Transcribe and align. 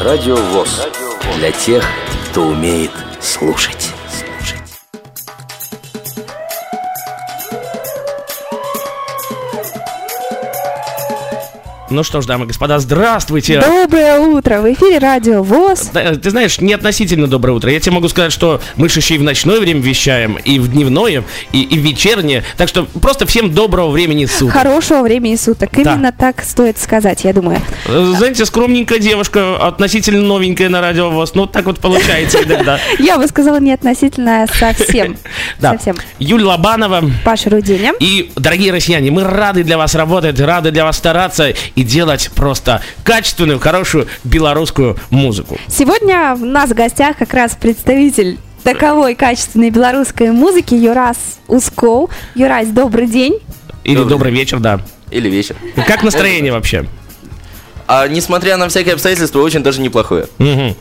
Радио 0.00 0.34
ВОЗ. 0.34 0.88
Для 1.36 1.52
тех, 1.52 1.84
кто 2.30 2.44
умеет 2.44 2.90
слушать. 3.20 3.92
Ну 11.90 12.04
что 12.04 12.20
ж, 12.20 12.26
дамы 12.26 12.44
и 12.44 12.46
господа, 12.48 12.78
здравствуйте! 12.78 13.60
Доброе 13.60 14.20
утро! 14.20 14.60
В 14.60 14.72
эфире 14.72 14.98
Радио 14.98 15.42
ВОЗ. 15.42 15.90
Да, 15.92 16.14
Ты 16.14 16.30
знаешь, 16.30 16.60
не 16.60 16.72
относительно 16.72 17.26
доброе 17.26 17.54
утро. 17.54 17.68
Я 17.68 17.80
тебе 17.80 17.94
могу 17.94 18.08
сказать, 18.08 18.32
что 18.32 18.60
мы 18.76 18.88
же 18.88 19.00
еще 19.00 19.16
и 19.16 19.18
в 19.18 19.24
ночное 19.24 19.58
время 19.58 19.80
вещаем, 19.80 20.36
и 20.36 20.60
в 20.60 20.68
дневное, 20.68 21.24
и, 21.50 21.62
и 21.62 21.78
в 21.78 21.82
вечернее. 21.82 22.44
Так 22.56 22.68
что 22.68 22.84
просто 22.84 23.26
всем 23.26 23.52
доброго 23.52 23.90
времени 23.90 24.26
суток. 24.26 24.54
Хорошего 24.54 25.02
времени 25.02 25.34
суток. 25.34 25.70
Да. 25.72 25.94
Именно 25.94 26.12
так 26.12 26.44
стоит 26.44 26.78
сказать, 26.78 27.24
я 27.24 27.32
думаю. 27.32 27.60
Э, 27.86 28.12
Знаете, 28.16 28.46
скромненькая 28.46 29.00
девушка, 29.00 29.56
относительно 29.56 30.22
новенькая 30.22 30.68
на 30.68 30.80
радио 30.80 31.10
ВОЗ. 31.10 31.34
Ну, 31.34 31.46
так 31.46 31.64
вот 31.64 31.80
получается 31.80 32.38
иногда. 32.44 32.78
Я 33.00 33.18
бы 33.18 33.26
сказала 33.26 33.58
не 33.58 33.72
относительно 33.72 34.44
а 34.44 34.46
совсем. 34.46 35.16
Да. 35.58 35.72
Совсем. 35.72 35.96
Юль 36.18 36.42
Лобанова. 36.42 37.02
Паша 37.24 37.50
Руденя. 37.50 37.92
И, 37.98 38.30
дорогие 38.36 38.72
россияне, 38.72 39.10
мы 39.10 39.24
рады 39.24 39.64
для 39.64 39.76
вас 39.76 39.94
работать, 39.94 40.40
рады 40.40 40.70
для 40.70 40.84
вас 40.84 40.96
стараться 40.96 41.52
и 41.80 41.82
делать 41.82 42.30
просто 42.34 42.82
качественную, 43.04 43.58
хорошую 43.58 44.06
белорусскую 44.22 44.96
музыку. 45.08 45.58
Сегодня 45.68 46.34
у 46.34 46.44
нас 46.44 46.70
в 46.70 46.74
гостях 46.74 47.16
как 47.16 47.32
раз 47.32 47.56
представитель 47.58 48.38
таковой 48.62 49.14
качественной 49.14 49.70
белорусской 49.70 50.30
музыки 50.30 50.74
Юрас 50.74 51.16
Усков. 51.48 52.10
Юрась, 52.34 52.68
добрый 52.68 53.06
день. 53.06 53.38
Или 53.84 53.96
добрый, 53.96 54.10
Добрый. 54.10 54.32
вечер, 54.32 54.58
да. 54.60 54.80
Или 55.10 55.30
вечер. 55.30 55.56
Как 55.86 56.02
настроение 56.02 56.52
вообще? 56.52 56.86
А 57.92 58.06
несмотря 58.06 58.56
на 58.56 58.68
всякие 58.68 58.92
обстоятельства, 58.94 59.40
очень 59.40 59.64
даже 59.64 59.80
неплохое. 59.80 60.26
Мгм. 60.38 60.76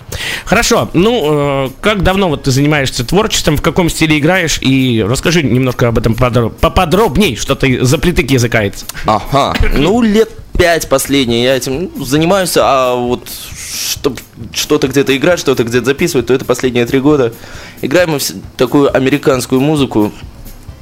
Хорошо. 0.45 0.89
Ну, 0.93 1.65
э, 1.65 1.69
как 1.81 2.03
давно 2.03 2.29
вот 2.29 2.43
ты 2.43 2.51
занимаешься 2.51 3.03
творчеством, 3.03 3.57
в 3.57 3.63
каком 3.63 3.89
стиле 3.89 4.19
играешь? 4.19 4.59
И 4.61 5.03
расскажи 5.07 5.41
немножко 5.41 5.87
об 5.87 5.97
этом 5.97 6.13
подро- 6.13 6.51
поподробней, 6.51 7.35
что 7.35 7.55
ты 7.55 7.83
за 7.83 7.97
притык 7.97 8.29
языкается. 8.29 8.85
Ага. 9.07 9.55
Ну, 9.75 10.03
лет 10.03 10.29
пять 10.59 10.89
последние 10.89 11.45
я 11.45 11.55
этим 11.55 11.89
ну, 11.95 12.03
занимаюсь, 12.03 12.55
а 12.57 12.93
вот 12.93 13.29
чтоб 13.29 14.19
что-то 14.53 14.89
где-то 14.89 15.15
играть, 15.15 15.39
что-то 15.39 15.63
где-то 15.63 15.85
записывать, 15.85 16.27
то 16.27 16.33
это 16.33 16.43
последние 16.43 16.85
три 16.85 16.99
года. 16.99 17.33
Играем 17.81 18.11
мы 18.11 18.19
такую 18.57 18.93
американскую 18.93 19.61
музыку, 19.61 20.11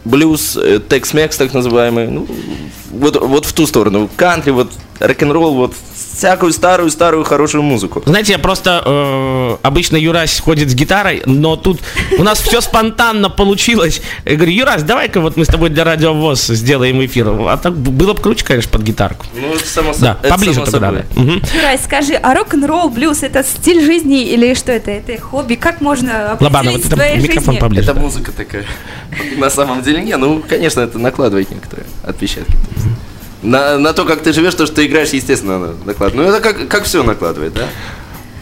блюз, 0.03 0.57
э, 0.57 0.79
текс-мекс 0.79 1.37
так 1.37 1.53
называемый, 1.53 2.07
ну, 2.07 2.27
вот, 2.91 3.21
вот 3.21 3.45
в 3.45 3.53
ту 3.53 3.67
сторону, 3.67 4.09
кантри, 4.15 4.49
вот 4.49 4.71
рок-н-ролл, 4.99 5.53
вот 5.53 5.75
всякую 6.17 6.51
старую-старую 6.51 7.23
хорошую 7.23 7.61
музыку. 7.63 8.01
Знаете, 8.05 8.33
я 8.33 8.39
просто 8.39 8.81
э, 8.83 9.57
обычно 9.61 9.97
Юрась 9.97 10.39
ходит 10.39 10.69
с 10.69 10.73
гитарой, 10.73 11.21
но 11.25 11.55
тут 11.55 11.79
у 12.17 12.23
нас 12.23 12.39
все 12.41 12.59
спонтанно 12.61 13.29
получилось. 13.29 14.01
Я 14.25 14.35
говорю, 14.35 14.51
Юрась, 14.51 14.83
давай-ка 14.83 15.21
вот 15.21 15.37
мы 15.37 15.45
с 15.45 15.47
тобой 15.47 15.69
для 15.69 15.83
радио 15.83 16.13
ВОЗ 16.13 16.47
сделаем 16.47 17.03
эфир. 17.05 17.27
А 17.29 17.57
так 17.57 17.75
было 17.77 18.13
бы 18.13 18.21
круче, 18.21 18.43
конечно, 18.43 18.71
под 18.71 18.81
гитарку. 18.81 19.25
Ну, 19.39 19.53
это 19.53 19.67
само 19.67 19.93
со- 19.93 20.01
Да, 20.01 20.17
это 20.23 20.29
поближе 20.33 20.53
само 20.55 20.65
тогда. 20.65 20.87
собой. 20.87 21.03
да. 21.15 21.21
Мгм. 21.21 21.41
Юрась, 21.55 21.83
скажи, 21.83 22.13
а 22.15 22.33
рок-н-ролл, 22.33 22.89
блюз 22.89 23.21
это 23.23 23.43
стиль 23.43 23.85
жизни 23.85 24.23
или 24.23 24.53
что 24.55 24.71
это? 24.71 24.89
Это 24.91 25.21
хобби? 25.21 25.55
Как 25.55 25.81
можно 25.81 26.31
определить 26.31 26.81
ты 26.81 26.87
в 26.87 26.89
там 26.89 26.99
твоей 26.99 27.17
микрофон 27.19 27.43
жизни? 27.53 27.59
поближе. 27.59 27.91
Это 27.91 27.99
музыка 27.99 28.31
такая. 28.31 28.65
На 29.37 29.49
самом 29.49 29.83
деле, 29.83 30.01
не, 30.01 30.17
ну, 30.17 30.43
конечно, 30.47 30.81
это 30.81 30.97
накладывает 30.97 31.51
некоторые 31.51 31.85
отпечатки. 32.03 32.53
На, 33.47 33.77
на 33.77 33.93
то, 33.93 34.03
как 34.03 34.21
ты 34.21 34.33
живешь, 34.33 34.55
то, 34.55 34.65
что 34.65 34.75
ты 34.75 34.87
играешь, 34.87 35.09
естественно, 35.09 35.73
накладывает. 35.85 36.15
Ну, 36.15 36.23
это 36.23 36.41
как, 36.41 36.67
как 36.67 36.83
все 36.83 37.01
накладывает, 37.01 37.53
да? 37.53 37.63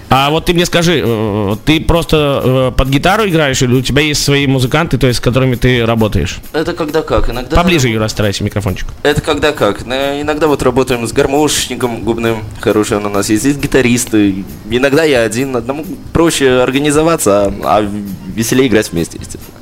А 0.09 0.31
вот 0.31 0.45
ты 0.45 0.53
мне 0.53 0.65
скажи, 0.65 1.03
э, 1.05 1.55
ты 1.63 1.79
просто 1.79 2.41
э, 2.43 2.71
под 2.75 2.87
гитару 2.87 3.27
играешь 3.27 3.61
или 3.61 3.73
у 3.75 3.81
тебя 3.81 4.01
есть 4.01 4.23
свои 4.23 4.47
музыканты, 4.47 4.97
то 4.97 5.05
есть 5.05 5.19
с 5.19 5.21
которыми 5.21 5.55
ты 5.55 5.85
работаешь? 5.85 6.39
Это 6.53 6.73
когда 6.73 7.03
как. 7.03 7.29
Иногда... 7.29 7.55
Поближе, 7.55 7.89
Юра, 7.89 8.07
старайся 8.07 8.44
микрофончик. 8.44 8.88
Это 9.03 9.21
когда 9.21 9.51
как. 9.51 9.83
Иногда 9.83 10.47
вот 10.47 10.63
работаем 10.63 11.07
с 11.07 11.11
гармошником 11.11 12.01
губным, 12.01 12.44
хороший 12.59 12.97
он 12.97 13.05
у 13.05 13.09
нас 13.09 13.29
есть, 13.29 13.45
есть 13.45 13.59
гитаристы. 13.59 14.44
Иногда 14.69 15.03
я 15.03 15.21
один, 15.21 15.55
одному 15.55 15.85
проще 16.13 16.61
организоваться, 16.61 17.53
а, 17.63 17.77
а 17.77 17.91
веселее 18.33 18.67
играть 18.67 18.91
вместе, 18.91 19.19
естественно. 19.19 19.59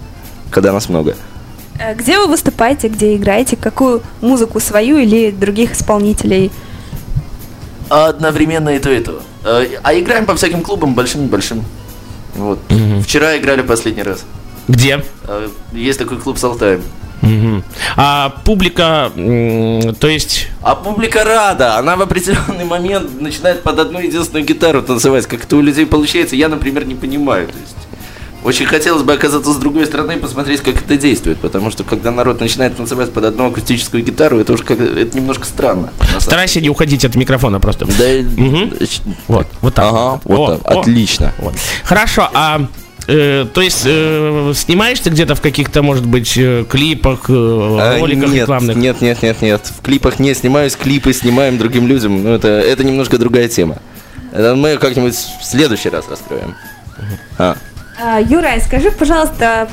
Когда 0.51 0.71
нас 0.71 0.87
много. 0.87 1.15
Э, 1.79 1.94
Где 1.95 2.19
вы 2.19 2.28
выступаете, 2.28 2.88
где 2.88 3.16
играете? 3.16 3.56
Какую 3.56 4.01
музыку 4.22 4.59
свою 4.59 4.97
или 4.97 5.31
других 5.31 5.73
исполнителей? 5.73 6.51
Одновременно 7.89 8.69
и 8.69 8.79
то, 8.79 8.91
и 8.91 9.00
то. 9.00 9.22
Э, 9.44 9.66
А 9.83 9.94
играем 9.94 10.25
по 10.25 10.35
всяким 10.35 10.62
клубам, 10.62 10.94
большим-большим. 10.94 11.63
Вот. 12.35 12.59
Вчера 13.03 13.38
играли 13.38 13.62
последний 13.62 14.03
раз. 14.03 14.25
Где? 14.67 15.03
Э, 15.28 15.47
Есть 15.73 16.00
такой 16.00 16.17
клуб 16.19 16.38
с 16.38 16.44
Алтаем. 16.44 16.81
Мгм. 17.22 17.63
А 17.95 18.29
публика, 18.44 19.09
то 19.16 20.07
есть... 20.09 20.47
А 20.62 20.75
публика 20.75 21.23
рада, 21.23 21.78
она 21.78 21.95
в 21.95 22.01
определенный 22.01 22.66
момент 22.66 23.22
начинает 23.22 23.63
под 23.63 23.79
одну 23.79 24.00
единственную 24.00 24.45
гитару 24.45 24.81
танцевать. 24.81 25.25
Как 25.25 25.45
это 25.45 25.56
у 25.56 25.62
людей 25.62 25.85
получается, 25.85 26.35
я, 26.35 26.50
например, 26.50 26.85
не 26.85 26.95
понимаю. 26.95 27.47
То 27.47 27.53
есть, 27.57 27.82
очень 28.43 28.65
хотелось 28.65 29.03
бы 29.03 29.13
оказаться 29.13 29.51
с 29.53 29.57
другой 29.57 29.85
стороны 29.85 30.13
и 30.13 30.17
посмотреть, 30.17 30.61
как 30.61 30.75
это 30.75 30.97
действует. 30.97 31.39
Потому 31.39 31.71
что 31.71 31.83
когда 31.83 32.11
народ 32.11 32.39
начинает 32.39 32.75
танцевать 32.77 33.11
под 33.11 33.25
одну 33.25 33.47
акустическую 33.47 34.03
гитару, 34.03 34.39
это 34.39 34.53
уже 34.53 34.63
как 34.63 34.79
это 34.79 35.17
немножко 35.17 35.45
странно. 35.45 35.91
Старайся 36.19 36.61
не 36.61 36.69
уходить 36.69 37.05
от 37.05 37.15
микрофона 37.15 37.59
просто. 37.59 37.85
Да, 37.85 38.03
Мгм. 38.37 38.73
Вот, 39.27 39.47
вот 39.61 39.73
так. 39.73 39.85
Ага, 39.85 40.21
вот 40.23 40.39
О, 40.39 40.57
так. 40.57 40.75
о. 40.75 40.79
Отлично. 40.81 41.33
Вот. 41.39 41.53
Хорошо, 41.83 42.29
а 42.33 42.67
э, 43.07 43.45
то 43.53 43.61
есть 43.61 43.83
э, 43.85 44.53
снимаешься 44.55 45.09
где-то 45.09 45.35
в 45.35 45.41
каких-то, 45.41 45.81
может 45.81 46.05
быть, 46.05 46.33
э, 46.37 46.65
клипах, 46.69 47.25
э, 47.29 47.33
А, 47.33 47.99
роликах 47.99 48.29
нет, 48.29 48.41
рекламных? 48.41 48.75
Нет, 48.75 49.01
нет, 49.01 49.21
нет, 49.21 49.41
нет. 49.41 49.71
В 49.77 49.81
клипах 49.81 50.19
не 50.19 50.33
снимаюсь, 50.33 50.75
клипы 50.75 51.13
снимаем 51.13 51.57
другим 51.57 51.87
людям. 51.87 52.23
Ну, 52.23 52.29
это, 52.33 52.47
это 52.47 52.83
немножко 52.83 53.17
другая 53.17 53.47
тема. 53.47 53.77
Это 54.31 54.55
мы 54.55 54.77
как-нибудь 54.77 55.15
в 55.15 55.45
следующий 55.45 55.89
раз 55.89 56.05
раскроем. 56.09 56.55
А. 57.37 57.55
А, 57.99 58.19
Юрай, 58.19 58.61
скажи, 58.61 58.91
пожалуйста, 58.91 59.69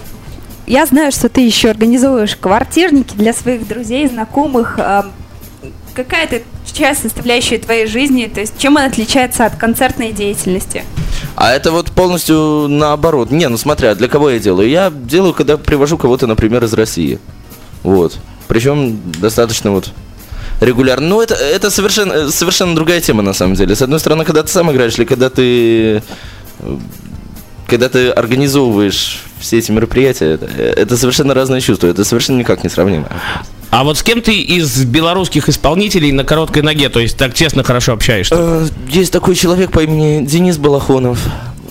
я 0.67 0.87
знаю, 0.87 1.13
что 1.13 1.29
ты 1.29 1.41
еще 1.41 1.71
организовываешь 1.71 2.37
квартирники 2.37 3.15
для 3.15 3.33
своих 3.33 3.67
друзей, 3.67 4.09
знакомых. 4.09 4.79
А, 4.79 5.11
Какая 5.95 6.25
это 6.25 6.43
часть, 6.73 7.03
составляющая 7.03 7.59
твоей 7.59 7.87
жизни? 7.87 8.31
То 8.33 8.41
есть 8.41 8.55
чем 8.59 8.77
она 8.77 8.87
отличается 8.87 9.45
от 9.45 9.57
концертной 9.57 10.13
деятельности? 10.13 10.85
А 11.35 11.53
это 11.53 11.73
вот 11.73 11.91
полностью 11.91 12.69
наоборот. 12.69 13.31
Не, 13.31 13.49
ну 13.49 13.59
смотря, 13.59 13.95
для 13.95 14.09
кого 14.09 14.31
я 14.31 14.39
делаю. 14.39 14.69
Я 14.69 14.91
делаю, 14.91 15.35
когда 15.35 15.57
привожу 15.59 15.99
кого-то, 15.99 16.27
например, 16.27 16.65
из 16.65 16.73
России. 16.73 17.19
Вот. 17.83 18.19
Причем 18.47 19.01
достаточно 19.21 19.73
вот 19.73 19.91
регулярно. 20.61 21.09
Ну, 21.09 21.21
это, 21.21 21.35
это 21.35 21.71
совершенно, 21.71 22.31
совершенно 22.31 22.75
другая 22.75 23.01
тема, 23.01 23.23
на 23.23 23.33
самом 23.33 23.55
деле. 23.55 23.75
С 23.75 23.83
одной 23.83 23.99
стороны, 23.99 24.25
когда 24.25 24.43
ты 24.43 24.49
сам 24.49 24.71
играешь, 24.71 24.97
или 24.99 25.05
когда 25.05 25.29
ты 25.31 26.03
э, 26.61 26.79
когда 27.71 27.89
ты 27.89 28.11
организовываешь 28.11 29.23
все 29.39 29.59
эти 29.59 29.71
мероприятия, 29.71 30.33
это, 30.35 30.47
это 30.47 30.97
совершенно 30.97 31.33
разные 31.33 31.61
чувства, 31.61 31.87
это 31.87 32.05
совершенно 32.05 32.39
никак 32.39 32.63
не 32.65 32.69
сравнимо. 32.71 33.09
А 33.71 33.85
вот 33.85 33.97
с 33.99 34.03
кем 34.03 34.21
ты 34.21 34.35
из 34.41 34.85
белорусских 34.85 35.49
исполнителей 35.49 36.11
на 36.13 36.25
короткой 36.25 36.63
ноге, 36.63 36.89
то 36.89 36.99
есть 37.01 37.17
так 37.17 37.35
честно 37.35 37.63
хорошо 37.63 37.93
общаешься? 37.93 38.35
Э, 38.37 38.67
Есть 38.89 39.13
такой 39.13 39.37
человек 39.37 39.71
по 39.71 39.79
имени 39.85 40.27
Денис 40.27 40.59
Балахонов. 40.59 41.21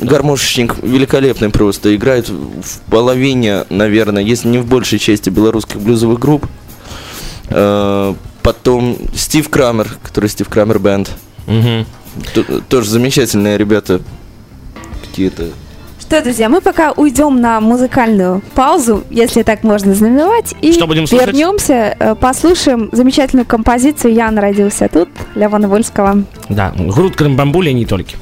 Гармошечник 0.02 0.76
великолепный 0.82 1.50
просто. 1.50 1.94
Играет 1.94 2.30
в 2.30 2.80
половине, 2.90 3.66
наверное, 3.70 4.24
если 4.24 4.48
не 4.48 4.58
в 4.60 4.66
большей 4.66 4.98
части 4.98 5.30
белорусских 5.30 5.82
блюзовых 5.82 6.20
групп. 6.20 6.48
Э, 7.50 8.14
Потом 8.42 8.98
Стив 9.14 9.50
Крамер, 9.50 9.90
который 10.02 10.30
Стив 10.30 10.48
Крамер 10.48 10.80
Бенд. 10.80 11.12
Т- 12.34 12.44
Тоже 12.70 12.90
замечательные 12.90 13.58
ребята. 13.58 14.00
Какие-то. 15.06 15.50
Что, 16.10 16.24
друзья, 16.24 16.50
мы 16.50 16.60
пока 16.60 16.92
уйдем 16.94 17.40
на 17.40 17.62
музыкальную 17.62 18.42
паузу, 18.56 19.04
если 19.12 19.44
так 19.44 19.64
можно 19.64 19.94
знаменовать, 19.94 20.56
и 20.60 20.74
Что 20.74 20.88
будем 20.88 21.06
слушать? 21.06 21.28
вернемся, 21.28 21.96
э, 22.00 22.16
послушаем 22.16 22.90
замечательную 22.92 23.46
композицию 23.46 24.16
«Я 24.16 24.32
родился 24.32 24.90
тут» 24.92 25.08
Левона 25.36 25.68
Вольского. 25.68 26.24
Да, 26.50 26.74
груд 26.76 27.16
Крымбамбуля 27.16 27.74
не 27.74 27.86
только. 27.86 28.14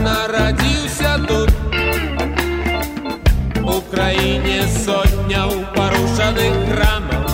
Народился 0.00 1.18
тут, 1.28 1.50
в 3.60 3.76
Україні 3.76 4.62
сотня 4.84 5.48
порушених 5.74 6.52
храмів. 6.70 7.26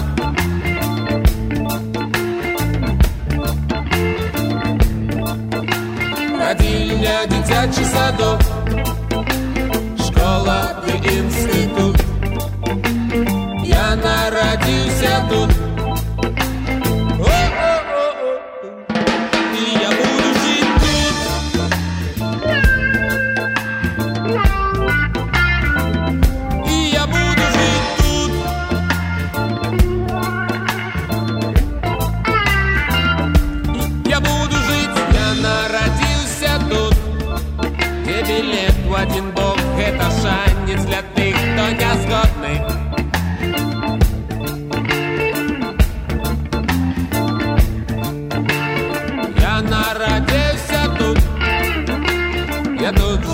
Родильня 6.40 7.26
дитячий 7.26 7.84
садок. 7.84 8.61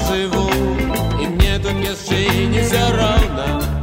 живу 0.09 0.49
И 1.23 1.27
мне 1.27 1.59
тут 1.59 1.75
ни 1.75 1.93
с 1.95 2.09
все 2.67 2.91
равно. 2.93 3.78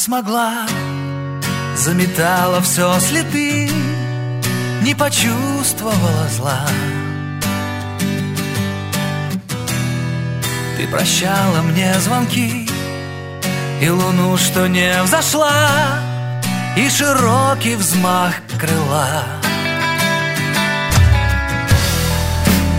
смогла 0.00 0.66
Заметала 1.76 2.60
все 2.62 2.98
следы 3.00 3.70
Не 4.82 4.94
почувствовала 4.94 6.26
зла. 6.36 6.60
Ты 10.76 10.88
прощала 10.88 11.60
мне 11.62 11.92
звонки 12.00 12.68
И 13.82 13.88
луну, 13.90 14.38
что 14.38 14.66
не 14.66 15.02
взошла 15.02 16.00
И 16.76 16.88
широкий 16.88 17.76
взмах 17.76 18.34
крыла. 18.58 19.24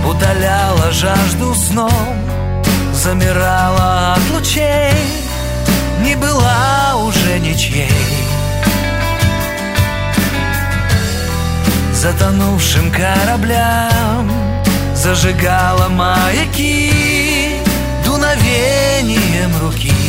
Удаляла 0.08 0.92
жажду 0.92 1.54
сном 1.54 2.18
Замирала 2.94 4.16
от 4.16 4.32
лучей 4.32 5.21
была 6.22 6.96
уже 6.96 7.40
ничьей. 7.40 7.90
Затонувшим 11.94 12.92
кораблям 12.92 14.32
Зажигала 14.96 15.88
маяки 15.90 17.62
Дуновением 18.04 19.52
руки 19.62 20.01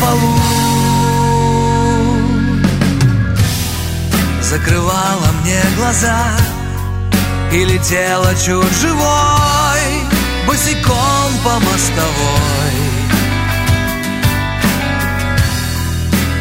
полу. 0.00 0.58
Закрывала 4.48 5.30
мне 5.42 5.60
глаза 5.76 6.16
И 7.52 7.64
летела 7.64 8.34
чуть 8.34 8.80
живой 8.80 9.82
Босиком 10.46 11.30
по 11.44 11.52
мостовой. 11.60 12.88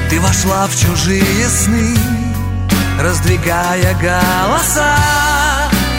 Ты 0.10 0.22
вошла 0.22 0.68
в 0.68 0.80
чужие 0.80 1.50
сны 1.50 1.98
Раздвигая 2.98 3.94
голоса 3.96 4.96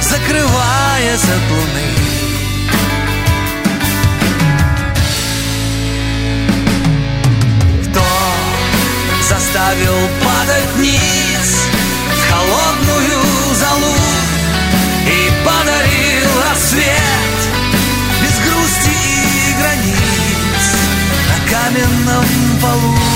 Закрываясь 0.01 1.25
от 1.25 1.51
луны 1.51 1.98
заставил 9.29 10.09
падать 10.25 10.71
вниз 10.77 11.69
В 12.13 12.33
холодную 12.33 13.55
залу 13.55 13.95
И 15.07 15.31
подарил 15.45 16.31
рассвет 16.49 17.39
Без 18.23 18.39
грусти 18.47 18.91
и 18.91 19.61
границ 19.61 20.65
На 21.29 21.51
каменном 21.51 22.25
полу 22.63 23.08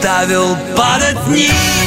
заставил 0.00 0.56
падать 0.76 1.16
вниз 1.26 1.79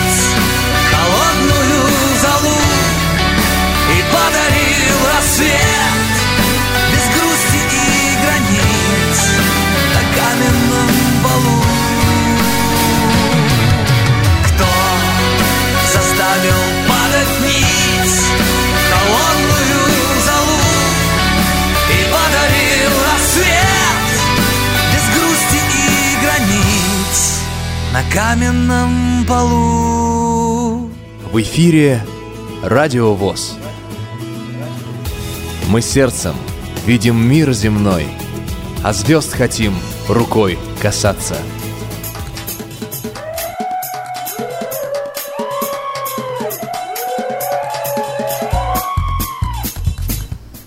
каменном 28.14 29.26
полу. 29.28 30.92
В 31.32 31.42
эфире 31.42 32.06
Радио 32.62 33.16
ВОЗ. 33.16 33.58
Мы 35.68 35.82
сердцем 35.82 36.36
видим 36.86 37.16
мир 37.16 37.52
земной, 37.54 38.06
а 38.84 38.94
звезд 38.94 39.34
хотим 39.34 39.74
рукой 40.08 40.60
касаться. 40.80 41.38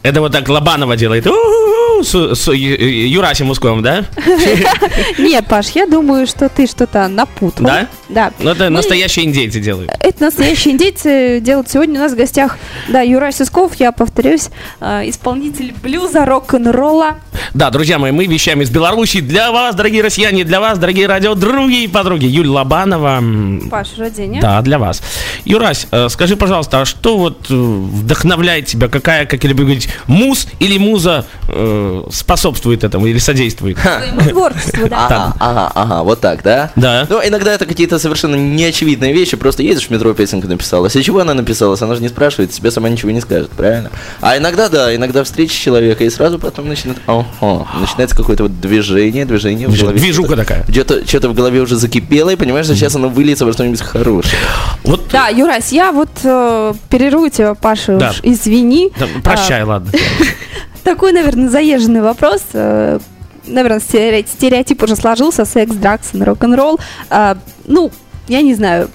Это 0.02 0.20
вот 0.20 0.32
так 0.32 0.48
Лобанова 0.48 0.96
делает. 0.96 1.28
У-у-у, 1.28 1.75
С, 2.06 2.34
с 2.36 2.52
Ю- 2.52 2.76
Юрасем 3.08 3.50
Усковым, 3.50 3.82
да? 3.82 4.04
Нет, 5.18 5.46
Паш, 5.48 5.70
я 5.70 5.86
думаю, 5.86 6.26
что 6.26 6.48
ты 6.48 6.66
что-то 6.66 7.08
напутал. 7.08 7.66
Да? 7.66 7.88
Да. 8.08 8.32
Ну, 8.38 8.50
это 8.50 8.64
Мы- 8.64 8.70
настоящие 8.70 9.24
индейцы 9.26 9.60
делают. 9.60 9.90
Это 10.00 10.24
настоящие 10.24 10.74
индейцы 10.74 11.40
делают 11.40 11.68
сегодня 11.70 11.98
у 12.00 12.02
нас 12.02 12.12
в 12.12 12.16
гостях, 12.16 12.56
да, 12.88 13.00
Юрай 13.00 13.32
Сисков, 13.32 13.74
я 13.76 13.92
повторюсь, 13.92 14.48
э, 14.80 15.08
исполнитель 15.08 15.74
блюза, 15.82 16.24
рок-н-ролла. 16.24 17.16
Да, 17.52 17.70
друзья 17.70 17.98
мои, 17.98 18.12
мы 18.12 18.26
вещаем 18.26 18.62
из 18.62 18.70
Беларуси. 18.70 19.20
Для 19.20 19.50
вас, 19.50 19.74
дорогие 19.74 20.02
россияне, 20.02 20.44
для 20.44 20.60
вас, 20.60 20.78
дорогие 20.78 21.06
радиодруги 21.06 21.82
и 21.84 21.88
подруги. 21.88 22.26
Юль 22.26 22.46
Лобанова. 22.48 23.22
Паш, 23.70 23.98
рождение. 23.98 24.40
Да, 24.40 24.62
для 24.62 24.78
вас. 24.78 25.02
Юрась, 25.44 25.86
э, 25.90 26.08
скажи, 26.08 26.36
пожалуйста, 26.36 26.82
а 26.82 26.84
что 26.84 27.18
вот 27.18 27.46
э, 27.50 27.54
вдохновляет 27.54 28.66
тебя? 28.66 28.88
Какая, 28.88 29.26
как 29.26 29.42
я 29.42 29.50
люблю 29.50 29.64
говорить, 29.66 29.88
муз 30.06 30.46
или 30.60 30.78
муза 30.78 31.26
э, 31.48 32.04
способствует 32.12 32.84
этому 32.84 33.06
или 33.06 33.18
содействует? 33.18 33.78
Творчеству, 34.28 34.88
да. 34.88 35.06
Ага, 35.06 35.34
ага, 35.40 35.72
ага, 35.74 36.02
вот 36.02 36.20
так, 36.20 36.42
да? 36.42 36.70
Да. 36.76 37.06
Ну, 37.08 37.20
иногда 37.24 37.52
это 37.52 37.66
какие-то 37.66 37.95
совершенно 37.98 38.34
неочевидные 38.36 39.12
вещи, 39.12 39.36
просто 39.36 39.62
едешь 39.62 39.86
в 39.86 39.90
метро, 39.90 40.12
песенку 40.14 40.48
написалась. 40.48 40.96
А 40.96 41.02
чего 41.02 41.20
она 41.20 41.34
написалась? 41.34 41.82
Она 41.82 41.94
же 41.94 42.02
не 42.02 42.08
спрашивает, 42.08 42.50
тебе 42.50 42.70
сама 42.70 42.88
ничего 42.88 43.10
не 43.10 43.20
скажет, 43.20 43.50
правильно? 43.50 43.90
А 44.20 44.36
иногда, 44.36 44.68
да, 44.68 44.94
иногда 44.94 45.24
встреча 45.24 45.54
человека, 45.54 46.04
и 46.04 46.10
сразу 46.10 46.38
потом 46.38 46.68
начинает, 46.68 46.98
ага, 47.06 47.66
начинается 47.80 48.16
какое-то 48.16 48.44
вот 48.44 48.60
движение, 48.60 49.24
движение 49.24 49.68
в 49.68 49.78
голове. 49.78 49.98
движуха 49.98 50.36
такая. 50.36 50.64
Где-то 50.68 51.06
что-то 51.06 51.28
в 51.28 51.34
голове 51.34 51.60
уже 51.60 51.76
закипело, 51.76 52.30
и 52.30 52.36
понимаешь, 52.36 52.66
что 52.66 52.74
сейчас 52.74 52.94
оно 52.96 53.08
выльется 53.08 53.44
во 53.46 53.52
что-нибудь 53.52 53.80
хорошее. 53.80 54.36
Вот, 54.84 55.02
Да, 55.12 55.28
Юрась, 55.28 55.72
я 55.72 55.92
вот 55.92 56.10
э, 56.24 56.74
перерву 56.90 57.28
тебя, 57.28 57.54
Паша, 57.54 57.96
Да. 57.98 58.10
уж 58.10 58.20
извини. 58.22 58.90
да, 58.98 59.06
прощай, 59.22 59.62
ладно. 59.64 59.90
А, 59.92 60.24
такой, 60.84 61.12
наверное, 61.12 61.48
заезженный 61.48 62.00
вопрос. 62.02 62.42
Наверное, 63.46 63.80
стере- 63.80 64.26
стереотип 64.26 64.82
уже 64.82 64.96
сложился, 64.96 65.44
секс, 65.44 65.74
дракс, 65.74 66.08
рок-н-ролл. 66.14 66.78
А, 67.10 67.36
ну, 67.66 67.90
я 68.28 68.42
не 68.42 68.54
знаю, 68.54 68.90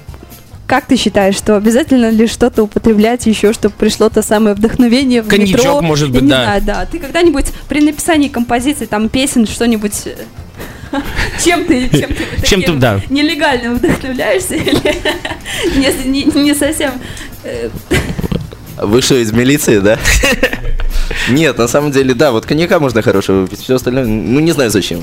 как 0.67 0.85
ты 0.85 0.95
считаешь, 0.95 1.35
что 1.35 1.57
обязательно 1.57 2.09
ли 2.09 2.27
что-то 2.27 2.63
употреблять 2.63 3.25
еще, 3.25 3.51
чтобы 3.53 3.75
пришло 3.77 4.09
то 4.09 4.21
самое 4.21 4.55
вдохновение 4.55 5.21
в 5.21 5.27
Коньячок, 5.27 5.57
метро? 5.59 5.81
может 5.81 6.07
Я 6.09 6.13
быть, 6.13 6.23
не 6.23 6.29
да. 6.29 6.43
знаю, 6.43 6.61
да. 6.63 6.85
Ты 6.85 6.99
когда-нибудь 6.99 7.47
при 7.67 7.81
написании 7.81 8.29
композиции, 8.29 8.85
там, 8.85 9.09
песен, 9.09 9.45
что-нибудь... 9.47 9.93
Чем 11.43 11.63
ты, 11.65 11.87
чем 11.89 12.09
ты 12.13 12.45
Чем 12.45 12.63
ты, 12.63 12.73
да. 12.73 12.99
нелегально 13.09 13.75
вдохновляешься 13.75 14.55
или 14.55 14.75
не, 15.77 16.09
не- 16.25 16.41
не 16.43 16.53
совсем 16.53 16.91
э, 17.45 17.69
Вы 18.77 19.01
что, 19.01 19.15
из 19.15 19.31
милиции, 19.31 19.79
да? 19.79 19.97
Нет, 21.29 21.57
на 21.57 21.67
самом 21.67 21.91
деле, 21.91 22.13
да, 22.13 22.31
вот 22.31 22.45
коньяка 22.45 22.79
можно 22.79 23.01
хорошего 23.01 23.41
выпить, 23.41 23.59
все 23.59 23.75
остальное, 23.75 24.05
ну 24.05 24.39
не 24.39 24.51
знаю 24.51 24.69
зачем. 24.69 25.01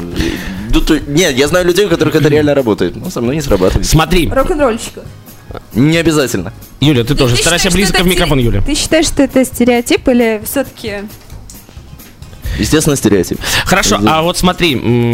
Ну, 0.71 0.81
Нет, 1.07 1.37
я 1.37 1.49
знаю 1.49 1.67
людей, 1.67 1.87
у 1.87 1.89
которых 1.89 2.15
это 2.15 2.29
реально 2.29 2.55
работает, 2.55 2.97
но 2.97 3.11
со 3.11 3.21
мной 3.21 3.37
не 3.37 3.43
срабатывает. 3.43 3.87
Смотри, 3.87 4.29
рок-н-ролльщика? 4.29 5.03
Не 5.75 5.97
обязательно. 5.99 6.53
Юля, 6.81 7.05
ты 7.05 7.15
тоже 7.15 7.37
Ты 7.37 7.43
старайся 7.43 7.71
считаешь, 7.71 7.89
близко 7.89 8.03
в 8.03 8.07
микрофон, 8.07 8.39
Юля. 8.39 8.63
Ты 8.63 8.75
считаешь, 8.75 9.07
что 9.07 9.23
это 9.23 9.45
стереотип 9.45 10.07
или 10.09 10.43
все-таки... 10.45 11.05
Естественно, 12.59 12.97
стереотип. 12.97 13.39
Хорошо, 13.65 14.01
а 14.05 14.23
вот 14.23 14.37
смотри, 14.37 14.73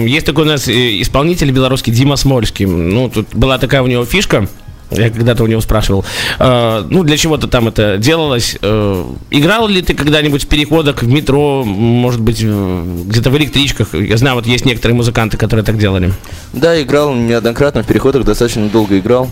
есть 0.09 0.27
такой 0.27 0.45
у 0.45 0.49
нас 0.49 0.67
э, 0.67 1.01
исполнитель 1.03 1.51
белорусский 1.51 1.93
Дима 1.93 2.17
Смольский. 2.17 2.65
Ну, 2.65 3.11
тут 3.11 3.35
была 3.35 3.59
такая 3.59 3.83
у 3.83 3.87
него 3.87 4.05
фишка. 4.05 4.49
Я 4.97 5.11
когда-то 5.11 5.45
у 5.45 5.47
него 5.47 5.61
спрашивал, 5.61 6.05
э, 6.39 6.85
ну, 6.89 7.03
для 7.03 7.17
чего-то 7.17 7.49
там 7.49 7.69
это 7.69 7.99
делалось. 7.99 8.57
Э, 8.63 9.05
играл 9.31 9.69
ли 9.69 9.83
ты 9.83 9.95
когда-нибудь 9.95 10.45
в 10.45 10.49
переходах 10.49 11.03
в 11.03 11.09
метро, 11.09 11.65
может 11.65 12.21
быть, 12.21 12.43
где-то 12.43 13.31
в 13.31 13.37
электричках? 13.37 13.95
Я 13.95 14.17
знаю, 14.17 14.37
вот 14.37 14.47
есть 14.47 14.65
некоторые 14.65 14.97
музыканты, 14.97 15.37
которые 15.37 15.65
так 15.65 15.79
делали. 15.79 16.13
Да, 16.53 16.81
играл 16.81 17.15
неоднократно 17.15 17.83
в 17.83 17.87
переходах, 17.87 18.25
достаточно 18.25 18.69
долго 18.69 18.99
играл. 18.99 19.31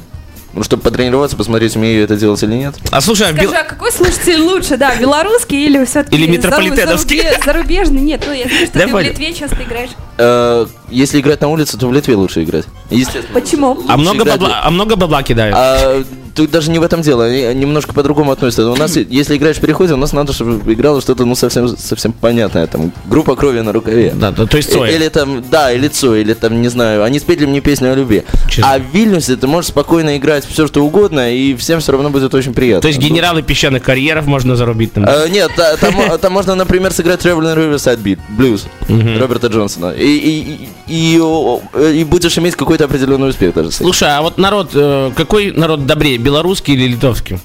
Ну, 0.55 0.63
чтобы 0.63 0.83
потренироваться, 0.83 1.35
посмотреть, 1.37 1.77
умею 1.77 2.05
это 2.05 2.15
делать 2.17 2.43
или 2.43 2.53
нет. 2.55 2.75
А 2.91 3.01
слушай, 3.01 3.27
а 3.29 3.33
в 3.33 3.37
Бел- 3.37 3.49
Скажи, 3.49 3.57
а 3.57 3.65
какой 3.65 3.91
слушатель 3.91 4.39
лучше, 4.41 4.77
да, 4.77 4.95
белорусский 4.97 5.65
или 5.65 5.83
все-таки 5.87 6.15
Или 6.15 6.27
метрополитеновский? 6.31 7.23
зарубежный? 7.45 8.01
Нет, 8.03 8.23
ну 8.27 8.35
я 8.35 8.45
знаю, 8.47 8.67
что 8.67 8.75
Да, 8.75 8.81
ты 8.81 8.87
в 8.87 8.91
понял. 8.93 9.09
Литве 9.11 9.33
часто 9.33 9.63
играешь. 9.63 9.91
Э, 10.19 10.67
если 10.91 11.21
играть 11.21 11.41
на 11.41 11.49
улице, 11.49 11.79
то 11.79 11.89
в 11.89 11.93
Литве 11.95 12.17
лучше 12.17 12.45
играть. 12.45 12.67
Естественно. 12.91 13.41
Почему? 13.41 13.83
а 13.89 13.97
много 13.97 14.27
бабла, 14.27 14.61
а 14.63 14.71
много 14.71 14.97
бабла 14.97 15.23
кидают? 15.23 15.57
А, 15.59 16.05
тут 16.35 16.51
даже 16.51 16.71
не 16.71 16.79
в 16.79 16.83
этом 16.83 17.03
дело, 17.03 17.25
они 17.25 17.43
немножко 17.55 17.93
по-другому 17.93 18.33
относятся. 18.33 18.71
У 18.71 18.77
нас, 18.77 18.97
если 19.11 19.37
играешь 19.37 19.57
в 19.57 19.61
переходе, 19.61 19.95
у 19.95 19.97
нас 19.97 20.13
надо, 20.13 20.33
чтобы 20.33 20.73
играло 20.73 21.01
что-то, 21.01 21.25
ну, 21.25 21.35
совсем, 21.35 21.69
совсем 21.77 22.13
понятное, 22.13 22.67
там, 22.67 22.93
группа 23.07 23.37
крови 23.37 23.61
на 23.61 23.73
рукаве. 23.73 24.13
Да, 24.15 24.31
да, 24.31 24.47
то 24.47 24.57
есть 24.57 24.71
Э, 24.71 24.73
Цой. 24.73 24.95
Или 24.95 25.09
там, 25.09 25.43
да, 25.51 25.73
или 25.73 25.89
Цой, 25.89 26.23
или 26.23 26.35
там, 26.35 26.63
не 26.63 26.69
знаю, 26.69 27.03
они 27.05 27.19
спели 27.19 27.45
мне 27.47 27.61
песню 27.61 27.93
о 27.93 27.95
любви. 27.95 28.23
Честно. 28.49 28.73
А 28.75 28.79
в 28.79 28.83
Вильнюсе 28.95 29.37
ты 29.37 29.47
можешь 29.47 29.69
спокойно 29.69 30.17
играть 30.17 30.45
все, 30.47 30.67
что 30.67 30.83
угодно, 30.85 31.33
и 31.35 31.55
всем 31.57 31.81
все 31.81 31.93
равно 31.93 32.11
будет 32.11 32.35
очень 32.35 32.55
приятно. 32.55 32.81
То 32.83 32.89
есть 32.89 32.99
генералы 33.01 33.43
песчаных 33.43 33.83
карьеров 33.83 34.27
можно 34.27 34.57
зарубить 34.57 34.93
там. 34.95 35.05
Э, 35.05 35.29
нет, 35.29 35.51
та- 35.57 35.77
там, 35.77 35.95
там 36.21 36.33
можно, 36.33 36.55
например, 36.55 36.93
сыграть 36.93 37.21
Traveling 37.25 37.57
Riverside 37.57 38.03
Beat, 38.03 38.19
блюз 38.31 38.67
Роберта 38.89 39.49
Джонсона. 39.49 39.93
И, 39.93 40.07
и, 40.07 40.69
и, 40.89 41.19
и, 41.19 42.01
и 42.01 42.05
будешь 42.05 42.37
иметь 42.39 42.57
какой-то 42.57 42.85
определенный 42.85 43.29
успех 43.29 43.55
даже. 43.55 43.71
Слушай, 43.73 44.09
а 44.17 44.23
вот 44.23 44.39
народ, 44.39 44.71
э, 44.75 45.11
какой 45.17 45.51
народ 45.53 45.87
добрее, 45.87 46.19
белорусский 46.23 46.75
или 46.75 46.87
литовский? 46.89 47.39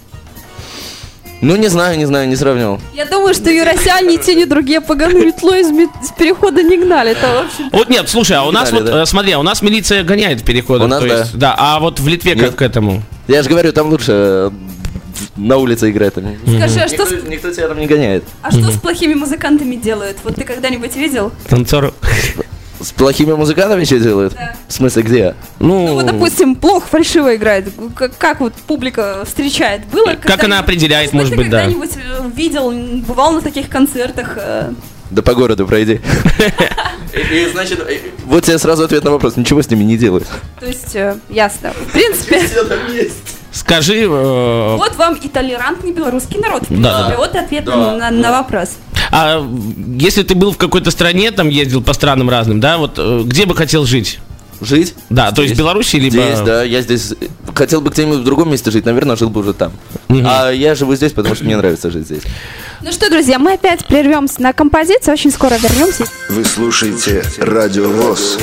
Ну, 1.39 1.55
не 1.55 1.67
знаю, 1.67 1.97
не 1.99 2.05
знаю, 2.05 2.27
не 2.27 2.35
сравнивал. 2.35 2.79
Я 2.95 3.05
думаю, 3.05 3.35
что 3.35 3.51
юросяне 3.51 4.17
ни 4.17 4.17
те, 4.17 4.33
ни 4.33 4.45
другие 4.45 4.81
поганую 4.81 5.27
метло 5.27 5.55
из, 5.55 5.67
с 5.67 6.11
перехода 6.17 6.63
не 6.63 6.77
гнали. 6.77 7.11
Это 7.11 7.27
вообще... 7.27 7.69
Вот 7.71 7.89
нет, 7.89 8.09
слушай, 8.09 8.35
а 8.35 8.43
у 8.43 8.51
нас 8.51 8.69
Знали, 8.69 8.83
вот, 8.83 8.91
да. 8.91 9.01
э, 9.03 9.05
смотри, 9.05 9.31
а 9.33 9.39
у 9.39 9.43
нас 9.43 9.61
милиция 9.61 10.03
гоняет 10.03 10.43
переходы. 10.43 10.85
У 10.85 10.87
нас, 10.87 10.99
то 10.99 11.05
есть, 11.05 11.37
да. 11.37 11.53
А 11.55 11.79
вот 11.79 11.99
в 11.99 12.07
Литве 12.07 12.33
как 12.33 12.41
Нет. 12.41 12.55
к 12.55 12.61
этому? 12.63 13.03
Я 13.27 13.43
же 13.43 13.49
говорю, 13.49 13.71
там 13.71 13.89
лучше 13.89 14.11
э, 14.11 14.51
на 15.35 15.57
улице 15.57 15.91
играть. 15.91 16.15
Там. 16.15 16.35
Скажи, 16.47 16.79
а 16.79 16.87
что, 16.87 17.05
с, 17.05 17.11
Никто, 17.11 17.27
никто 17.27 17.51
тебя 17.51 17.67
там 17.67 17.79
не 17.79 17.85
гоняет. 17.85 18.23
а 18.41 18.49
что 18.49 18.71
с 18.71 18.77
плохими 18.79 19.13
музыкантами 19.13 19.75
делают? 19.75 20.17
Вот 20.23 20.35
ты 20.35 20.43
когда-нибудь 20.43 20.95
видел? 20.95 21.31
Танцор. 21.47 21.93
С 22.79 22.91
плохими 22.91 23.33
музыкантами 23.33 23.83
что 23.83 23.99
делают? 23.99 24.33
Да. 24.33 24.53
В 24.67 24.73
смысле, 24.73 25.01
где? 25.03 25.35
Ну, 25.59 25.93
вот, 25.95 26.05
Ну, 26.05 26.11
допустим, 26.13 26.55
плохо, 26.55 26.85
фальшиво 26.87 27.35
играет. 27.35 27.69
Как, 27.95 28.15
как 28.17 28.39
вот 28.39 28.53
публика 28.53 29.23
встречает? 29.25 29.85
Было 29.87 30.13
Как 30.21 30.43
она 30.43 30.59
определяет, 30.59 31.11
может 31.13 31.31
ты 31.31 31.37
быть, 31.37 31.49
да. 31.49 31.63
когда-нибудь 31.63 31.91
э, 31.95 32.29
видел, 32.35 32.71
бывал 33.07 33.33
на 33.33 33.41
таких 33.41 33.69
концертах? 33.69 34.33
э, 34.35 34.73
Да 35.09 35.21
по 35.21 35.33
городу 35.33 35.65
пройди. 35.65 36.01
И, 37.13 37.47
значит, 37.51 37.79
э, 37.79 37.97
вот 38.25 38.43
тебе 38.43 38.57
сразу 38.59 38.83
ответ 38.83 39.03
на 39.03 39.11
вопрос. 39.11 39.37
Ничего 39.37 39.61
с 39.61 39.69
ними 39.69 39.83
не 39.83 39.97
делают. 39.97 40.27
То 40.59 40.67
есть, 40.67 40.95
э, 40.95 41.17
ясно. 41.29 41.73
В 41.73 41.91
принципе, 41.93 42.41
скажи, 43.57 44.03
э, 44.03 44.75
вот 44.77 44.95
вам 44.95 45.15
и 45.15 45.27
толерантный 45.27 45.91
белорусский 45.91 46.39
народ. 46.39 46.63
Да. 46.69 47.13
Вот 47.17 47.35
ответ 47.35 47.65
Да, 47.65 47.95
на, 47.95 48.11
на 48.11 48.31
вопрос. 48.31 48.69
а 49.11 49.45
если 49.99 50.23
ты 50.23 50.35
был 50.35 50.51
в 50.51 50.57
какой-то 50.57 50.91
стране, 50.91 51.31
там 51.31 51.49
ездил 51.49 51.81
по 51.81 51.93
странам 51.93 52.29
разным, 52.29 52.59
да, 52.59 52.77
вот 52.77 52.93
э, 52.97 53.21
где 53.25 53.45
бы 53.45 53.55
хотел 53.55 53.85
жить? 53.85 54.19
Жить? 54.59 54.95
Да, 55.11 55.31
то 55.31 55.43
есть 55.43 55.51
в 55.51 55.55
Здесь. 55.55 55.57
Беларуси 55.59 55.95
либо... 55.97 56.15
Здесь, 56.15 56.39
да, 56.39 56.63
я 56.63 56.81
здесь 56.81 57.13
хотел 57.53 57.79
бы 57.79 57.91
где-нибудь 57.91 58.19
в 58.19 58.23
другом 58.23 58.49
месте 58.49 58.71
жить, 58.71 58.85
наверное, 58.85 59.15
жил 59.15 59.29
бы 59.29 59.41
уже 59.41 59.53
там. 59.53 59.71
А 60.09 60.49
я 60.49 60.73
живу 60.73 60.95
здесь, 60.95 61.11
потому 61.11 61.35
что 61.35 61.43
мне 61.45 61.57
нравится 61.57 61.91
жить 61.91 62.05
здесь. 62.05 62.23
Ну 62.81 62.91
что, 62.91 63.09
друзья, 63.09 63.37
мы 63.37 63.53
опять 63.53 63.85
прервемся 63.85 64.41
на 64.41 64.53
композицию, 64.53 65.13
очень 65.13 65.31
скоро 65.31 65.55
вернемся. 65.55 66.05
Вы 66.29 66.43
слушаете 66.43 67.23
Радио 67.37 67.87
ВОЗ. 67.89 68.37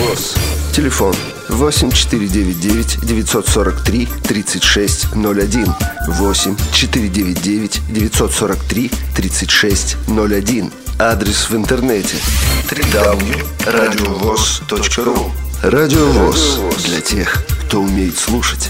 Телефон 0.73 1.14
8499 1.49 2.99
943 3.03 4.09
3601. 4.23 5.75
8 6.09 6.57
499 6.73 7.81
943 7.89 8.91
3601. 9.15 10.71
Адрес 10.99 11.49
в 11.50 11.57
интернете 11.57 12.17
www.radiovoz.ru 12.71 15.30
Радио 15.63 16.07
ВОЗ 16.07 16.61
для 16.85 17.00
тех, 17.00 17.43
кто 17.67 17.80
умеет 17.80 18.17
слушать. 18.19 18.69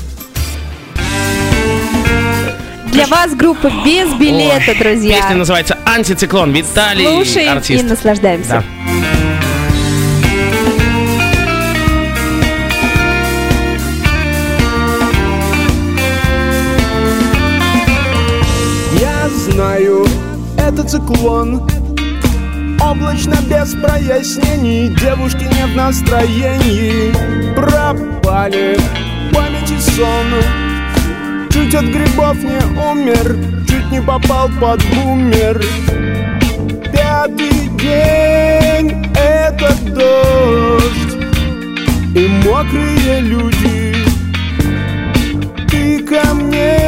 Для 2.87 3.07
вас 3.09 3.35
группа 3.35 3.71
без 3.85 4.13
билета, 4.15 4.71
Ой, 4.71 4.79
друзья. 4.79 5.21
Песня 5.21 5.37
называется 5.37 5.77
«Антициклон». 5.85 6.53
Виталий, 6.53 7.05
Слушаем 7.07 7.57
артист. 7.57 7.83
и 7.83 7.87
наслаждаемся. 7.87 8.51
Да. 8.51 8.65
Циклон. 20.95 21.69
Облачно 22.81 23.37
без 23.49 23.75
прояснений 23.75 24.95
Девушки 24.95 25.43
не 25.43 25.67
в 25.67 25.77
настроении. 25.77 27.13
Пропали 27.55 28.79
память 29.33 29.71
и 29.71 29.81
сон. 29.81 30.27
Чуть 31.51 31.75
от 31.75 31.85
грибов 31.87 32.37
не 32.37 32.61
умер 32.91 33.37
Чуть 33.69 33.91
не 33.91 34.01
попал 34.01 34.49
под 34.61 34.83
бумер. 34.95 35.61
Пятый 36.93 37.69
день 37.81 39.05
это 39.17 39.75
дождь 39.87 41.17
И 42.15 42.29
мокрые 42.45 43.21
люди. 43.21 43.97
Ты 45.69 46.05
ко 46.05 46.35
мне 46.35 46.84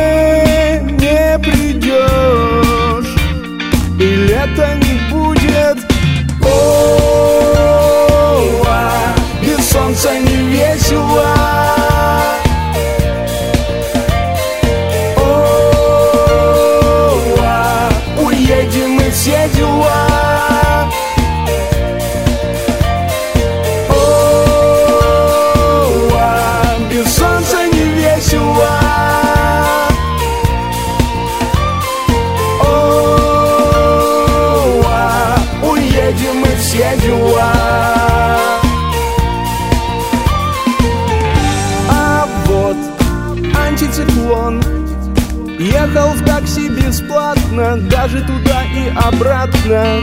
бесплатно 47.35 47.77
Даже 47.89 48.21
туда 48.23 48.63
и 48.65 48.89
обратно. 48.95 50.01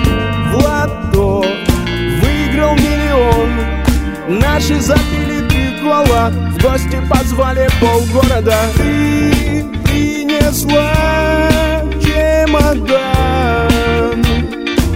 В 0.51 0.55
лото 0.55 1.45
Выиграл 2.21 2.75
миллион. 2.75 3.51
Наши 4.39 4.79
запили 4.79 5.47
три 5.47 5.79
В 5.81 6.62
гости 6.62 7.01
позвали 7.09 7.67
полгорода. 7.79 8.57
Ты 8.77 9.65
принесла 9.83 10.93
чемодан. 12.01 13.01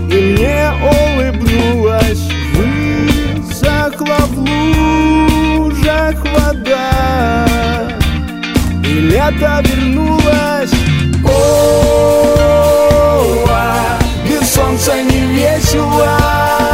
И 0.10 0.16
мне 0.16 0.72
улыбнулась. 0.82 2.30
Высохла 2.56 4.20
в 4.30 4.38
лужах 4.40 6.16
вода. 6.24 7.46
И 8.84 8.94
лето 8.94 9.62
вернулось 9.66 10.77
О, 11.38 11.44
а, 13.50 14.00
без 14.28 14.54
солнца 14.54 14.94
не 15.04 15.22
весело 15.22 16.67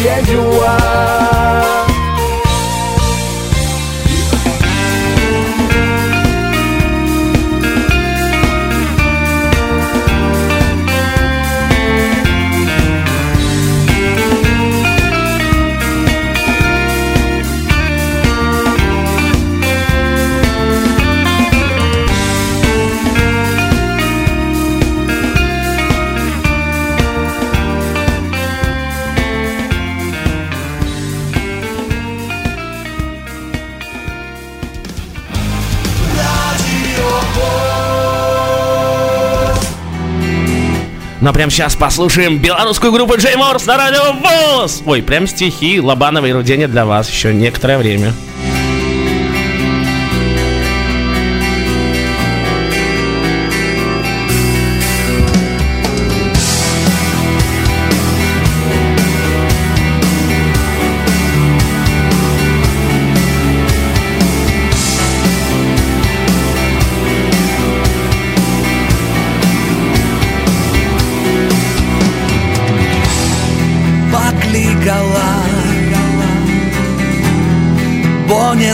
yeah, 0.00 0.20
you 0.30 0.40
are. 0.40 0.67
Ну 41.20 41.30
а 41.30 41.32
прямо 41.32 41.50
сейчас 41.50 41.74
послушаем 41.74 42.38
белорусскую 42.38 42.92
группу 42.92 43.16
Джей 43.16 43.34
Морс 43.34 43.66
на 43.66 43.76
радио 43.76 44.12
ВОЗ. 44.12 44.82
Ой, 44.86 45.02
прям 45.02 45.26
стихи 45.26 45.80
Лобановой 45.80 46.30
и 46.30 46.32
Руденя 46.32 46.68
для 46.68 46.86
вас 46.86 47.10
еще 47.10 47.34
некоторое 47.34 47.78
время. 47.78 48.12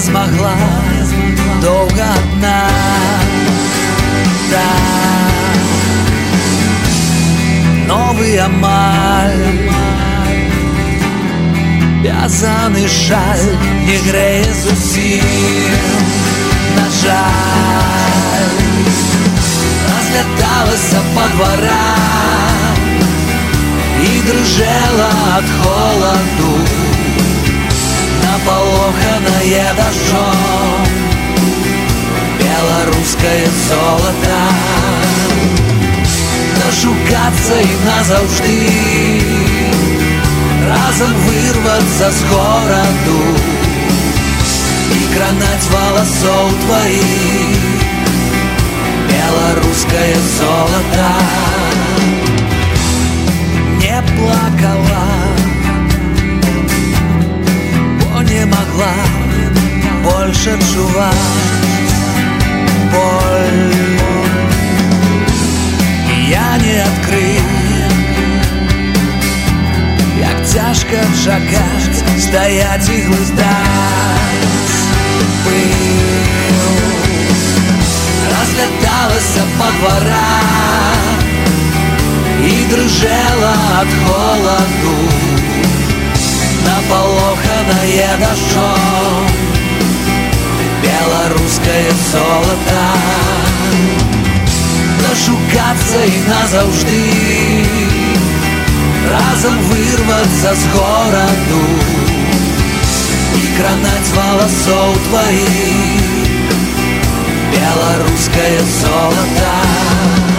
Змогла 0.04 0.54
довго 1.62 2.04
одна. 2.16 2.68
Так, 4.50 5.56
новый 7.86 8.38
амаль, 8.38 9.70
вязаный 12.02 12.88
шаль 12.88 13.56
не 13.86 13.96
греє 13.96 14.54
зусім, 14.62 15.24
на 16.76 16.86
жаль, 17.02 18.52
разлеталася 19.88 21.00
по 21.14 21.24
дворам 21.34 22.78
и 24.02 24.22
дрожала 24.26 25.10
от 25.38 25.44
холоду 25.60 26.83
Наполоханное 28.74 29.74
дождем 29.76 30.84
Белорусское 32.40 33.46
золото. 33.68 34.38
Дошукаться 36.56 37.60
и 37.60 37.76
назавжди. 37.86 39.22
Разом 40.68 41.14
вырваться 41.14 42.10
с 42.10 42.22
городу. 42.24 43.18
И 44.92 45.14
кранать 45.14 45.66
волосов 45.70 46.52
твоих. 46.66 47.74
Белорусское 49.08 50.16
золото. 50.36 51.08
Не 53.78 54.02
плакала, 54.16 55.33
не 58.34 58.44
могла 58.46 58.94
больше 60.02 60.58
чувать 60.72 61.14
боль. 62.90 63.74
Я 66.28 66.56
не 66.58 66.82
открыл, 66.90 67.48
як 70.18 70.46
тяжко 70.52 70.96
чакать, 71.24 72.04
стоять 72.18 72.88
і 72.88 73.00
глыздать 73.02 73.44
пыл. 75.44 75.94
Разлеталася 78.32 79.42
по 79.58 79.66
дворам, 79.78 81.18
и 82.42 82.66
дрожала 82.70 83.54
от 83.80 83.88
холоду 84.04 85.53
Наполоханное 86.84 88.18
дождем 88.18 89.28
Белорусское 90.82 91.90
золото. 92.12 92.82
Дошукаться 95.00 96.04
и 96.04 96.28
назавжди. 96.28 97.66
Разом 99.10 99.58
вырваться 99.62 100.54
с 100.54 100.64
городу. 100.74 101.64
И 103.36 103.56
кранать 103.58 104.10
волосов 104.14 104.98
твоих. 105.08 106.04
Белорусское 107.52 108.60
золото 108.82 110.33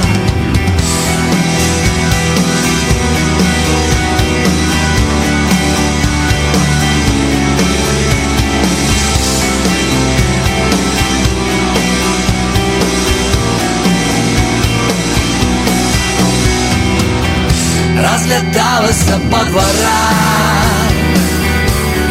разлеталась 18.35 19.03
по 19.31 19.43
дворам 19.45 19.65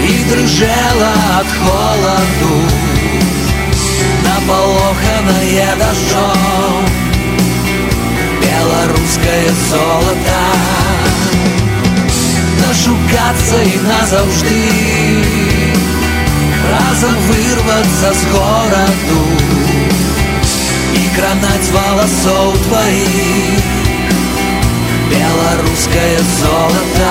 И 0.02 0.24
дрожала 0.24 1.12
от 1.38 1.46
холоду. 1.46 2.62
Наполоханное 4.24 5.76
дождем 5.76 6.86
Белорусское 8.40 9.50
золото. 9.70 10.40
Дошукаться 12.66 13.62
и 13.62 13.78
назавжди 13.78 15.24
Разом 16.70 17.16
вырваться 17.16 18.14
с 18.14 18.24
городу. 18.32 19.20
И 20.94 21.16
кранать 21.16 21.70
волосов 21.70 22.58
твоих 22.68 23.83
белорусское 25.14 26.18
золото. 26.40 27.10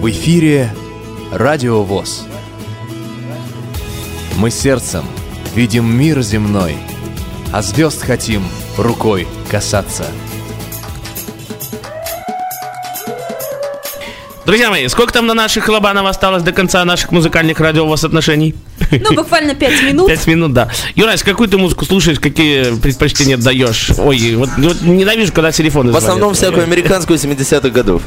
В 0.00 0.10
эфире 0.10 0.70
Радио 1.30 1.82
ВОЗ. 1.82 2.26
Мы 4.36 4.50
сердцем 4.50 5.04
видим 5.54 5.84
мир 5.84 6.22
земной, 6.22 6.76
а 7.52 7.62
звезд 7.62 8.02
хотим 8.02 8.42
рукой 8.78 9.28
касаться. 9.50 10.06
Друзья 14.44 14.70
мои, 14.70 14.88
сколько 14.88 15.12
там 15.12 15.26
на 15.26 15.34
наших 15.34 15.68
Лобанов 15.68 16.06
осталось 16.06 16.42
до 16.42 16.52
конца 16.52 16.84
наших 16.84 17.12
музыкальных 17.12 17.60
радио 17.60 17.84
у 17.84 17.88
вас 17.88 18.02
отношений? 18.02 18.54
Ну, 18.90 19.14
буквально 19.14 19.54
пять 19.54 19.80
минут. 19.82 20.08
Пять 20.08 20.26
минут, 20.26 20.52
да. 20.52 20.68
Юрась, 20.96 21.22
какую 21.22 21.48
ты 21.48 21.58
музыку 21.58 21.84
слушаешь, 21.84 22.18
какие 22.18 22.76
предпочтения 22.76 23.36
даешь? 23.36 23.90
Ой, 23.98 24.34
вот, 24.34 24.50
вот 24.58 24.82
ненавижу, 24.82 25.32
когда 25.32 25.52
телефон 25.52 25.92
В 25.92 25.96
основном 25.96 26.34
всякую 26.34 26.64
американскую 26.64 27.18
70-х 27.18 27.68
годов. 27.68 28.02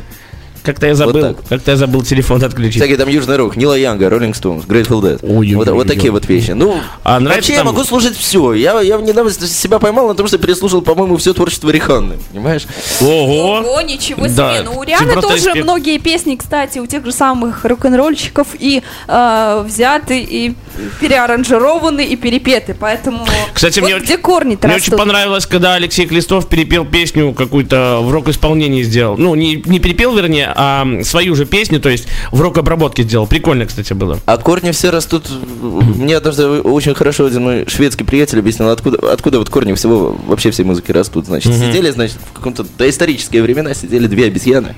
Как-то 0.65 0.87
я 0.87 0.95
забыл, 0.95 1.21
так. 1.21 1.37
как-то 1.47 1.71
я 1.71 1.77
забыл 1.77 2.01
телефон 2.01 2.43
отключить. 2.43 2.77
Всякие 2.81 2.97
там 2.97 3.07
Южный 3.07 3.37
рок, 3.37 3.55
Нила 3.55 3.75
Янга, 3.77 4.09
Роллинг 4.09 4.35
Стоунс, 4.35 4.65
Grateful 4.65 5.01
Dead. 5.01 5.55
Вот, 5.55 5.67
вот 5.69 5.87
такие 5.87 6.11
вот 6.11 6.27
вещи. 6.27 6.51
Ну, 6.51 6.77
А 7.03 7.19
вообще 7.19 7.53
я 7.53 7.59
там- 7.59 7.67
могу 7.67 7.83
слушать 7.83 8.17
все. 8.17 8.53
Я, 8.53 8.81
я 8.81 8.97
недавно 8.97 9.31
себя 9.31 9.79
поймал 9.79 10.07
на 10.07 10.15
том, 10.15 10.27
что 10.27 10.37
переслушал, 10.37 10.81
по-моему, 10.81 11.17
все 11.17 11.33
творчество 11.33 11.69
Риханны. 11.69 12.15
Понимаешь? 12.31 12.65
Ого! 13.01 13.59
Ого, 13.59 13.81
ничего 13.81 14.25
себе. 14.27 14.35
Да, 14.35 14.61
ну, 14.63 14.79
у 14.79 14.83
Рианы 14.83 15.21
тоже 15.21 15.35
респект. 15.35 15.63
многие 15.63 15.97
песни, 15.99 16.35
кстати, 16.35 16.79
у 16.79 16.87
тех 16.87 17.05
же 17.05 17.11
самых 17.11 17.63
рок-н-ролльщиков 17.65 18.47
и 18.59 18.81
э, 19.07 19.63
взяты, 19.65 20.19
и 20.19 20.55
переаранжированы, 20.99 22.05
и 22.05 22.15
перепеты. 22.15 22.75
Поэтому 22.77 23.25
Кстати, 23.53 23.79
вот 23.79 23.89
мне, 23.89 23.99
где 23.99 24.17
корни-то 24.17 24.67
мне 24.67 24.77
очень 24.77 24.91
растут. 24.91 24.99
понравилось, 24.99 25.45
когда 25.45 25.75
Алексей 25.75 26.05
Клестов 26.05 26.47
перепел 26.47 26.85
песню 26.85 27.33
какую-то 27.33 27.99
в 28.01 28.11
рок-исполнении 28.11 28.83
сделал. 28.83 29.17
Ну, 29.17 29.35
не, 29.35 29.61
не 29.65 29.79
перепел, 29.79 30.15
вернее, 30.15 30.47
а 30.55 30.87
свою 31.03 31.35
же 31.35 31.45
песню, 31.45 31.79
то 31.79 31.89
есть 31.89 32.07
в 32.31 32.41
рок-обработке 32.41 33.03
сделал. 33.03 33.27
Прикольно, 33.27 33.65
кстати, 33.65 33.93
было. 33.93 34.19
А 34.25 34.37
корни 34.37 34.71
все 34.71 34.89
растут... 34.89 35.29
Мне 35.61 36.17
однажды 36.17 36.47
очень 36.47 36.95
хорошо 36.95 37.25
один 37.25 37.43
мой 37.43 37.65
шведский 37.67 38.03
приятель 38.03 38.39
объяснил, 38.39 38.69
откуда, 38.69 39.11
откуда 39.11 39.39
вот 39.39 39.49
корни 39.49 39.73
всего, 39.73 40.17
вообще 40.27 40.51
всей 40.51 40.63
музыки 40.63 40.91
растут. 40.91 41.25
Значит, 41.25 41.53
сидели, 41.53 41.91
значит, 41.91 42.17
в 42.31 42.33
каком-то 42.33 42.65
доисторические 42.77 43.41
времена 43.41 43.73
сидели 43.73 44.07
две 44.07 44.25
обезьяны. 44.25 44.75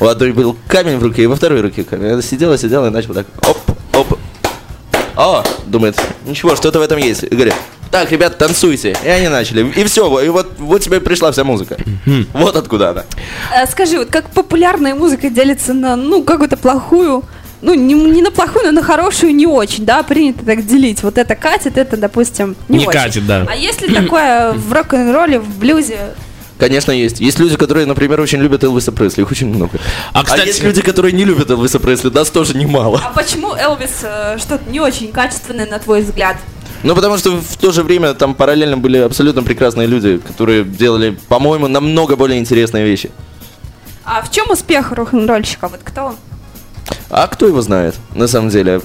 У 0.00 0.06
одной 0.06 0.32
был 0.32 0.56
камень 0.66 0.98
в 0.98 1.02
руке, 1.02 1.22
и 1.22 1.26
во 1.26 1.36
второй 1.36 1.60
руке 1.60 1.84
камень. 1.84 2.12
Она 2.12 2.22
сидела, 2.22 2.58
сидела 2.58 2.88
и 2.88 2.90
начала 2.90 3.14
так 3.14 3.26
оп, 3.48 3.58
оп. 3.94 4.18
О, 5.14 5.44
думает, 5.66 6.00
ничего, 6.26 6.56
что-то 6.56 6.78
в 6.78 6.82
этом 6.82 6.98
есть. 6.98 7.22
И 7.22 7.28
говорит, 7.28 7.54
так, 7.92 8.10
ребят, 8.10 8.38
танцуйте. 8.38 8.96
И 9.04 9.08
они 9.08 9.28
начали. 9.28 9.70
И 9.76 9.84
все, 9.84 10.20
и 10.20 10.28
вот, 10.30 10.54
вот 10.58 10.82
тебе 10.82 10.98
пришла 11.00 11.30
вся 11.30 11.44
музыка. 11.44 11.76
Вот 12.32 12.56
откуда 12.56 12.90
она. 12.90 13.04
Э, 13.54 13.66
Скажи, 13.70 13.98
вот 13.98 14.08
как 14.08 14.30
популярная 14.30 14.94
музыка 14.94 15.28
делится 15.28 15.74
на, 15.74 15.94
ну, 15.94 16.24
какую-то 16.24 16.56
плохую 16.56 17.22
ну, 17.60 17.74
не, 17.74 17.94
не 17.94 18.22
на 18.22 18.32
плохую, 18.32 18.64
но 18.64 18.72
на 18.72 18.82
хорошую 18.82 19.32
не 19.36 19.46
очень, 19.46 19.84
да, 19.84 20.02
принято 20.02 20.44
так 20.44 20.66
делить. 20.66 21.02
Вот 21.04 21.16
это 21.16 21.36
катит, 21.36 21.78
это, 21.78 21.96
допустим, 21.96 22.56
не, 22.68 22.78
Не 22.78 22.86
очень. 22.88 22.98
катит, 23.00 23.26
да. 23.26 23.46
А 23.48 23.54
если 23.54 23.86
такое 23.94 24.52
в 24.52 24.72
рок-н-ролле, 24.72 25.38
в 25.38 25.58
блюзе? 25.58 25.98
Конечно, 26.58 26.92
есть. 26.92 27.20
Есть 27.20 27.38
люди, 27.38 27.56
которые, 27.56 27.86
например, 27.86 28.20
очень 28.20 28.40
любят 28.40 28.64
Элвиса 28.64 28.90
Пресли, 28.90 29.22
их 29.22 29.30
очень 29.30 29.48
много. 29.48 29.78
А, 30.12 30.24
кстати- 30.24 30.46
есть 30.48 30.62
люди, 30.62 30.82
которые 30.82 31.12
не 31.12 31.24
любят 31.24 31.50
Элвиса 31.50 31.78
Пресли, 31.78 32.08
нас 32.10 32.30
тоже 32.30 32.56
немало. 32.56 33.00
А 33.04 33.10
почему 33.12 33.54
Элвис 33.54 34.00
э, 34.02 34.38
что-то 34.38 34.68
не 34.70 34.80
очень 34.80 35.12
качественное, 35.12 35.66
на 35.66 35.78
твой 35.78 36.02
взгляд? 36.02 36.36
Ну, 36.82 36.94
потому 36.94 37.16
что 37.16 37.36
в 37.36 37.56
то 37.56 37.70
же 37.70 37.82
время 37.82 38.14
там 38.14 38.34
параллельно 38.34 38.76
были 38.76 38.98
абсолютно 38.98 39.42
прекрасные 39.42 39.86
люди, 39.86 40.18
которые 40.18 40.64
делали, 40.64 41.16
по-моему, 41.28 41.68
намного 41.68 42.16
более 42.16 42.38
интересные 42.40 42.84
вещи. 42.84 43.10
А 44.04 44.22
в 44.22 44.30
чем 44.30 44.50
успех 44.50 44.90
рок-н-ролльщика? 44.92 45.68
Вот 45.68 45.80
кто? 45.84 46.16
А 47.08 47.26
кто 47.28 47.46
его 47.46 47.60
знает, 47.60 47.94
на 48.14 48.26
самом 48.26 48.48
деле? 48.48 48.80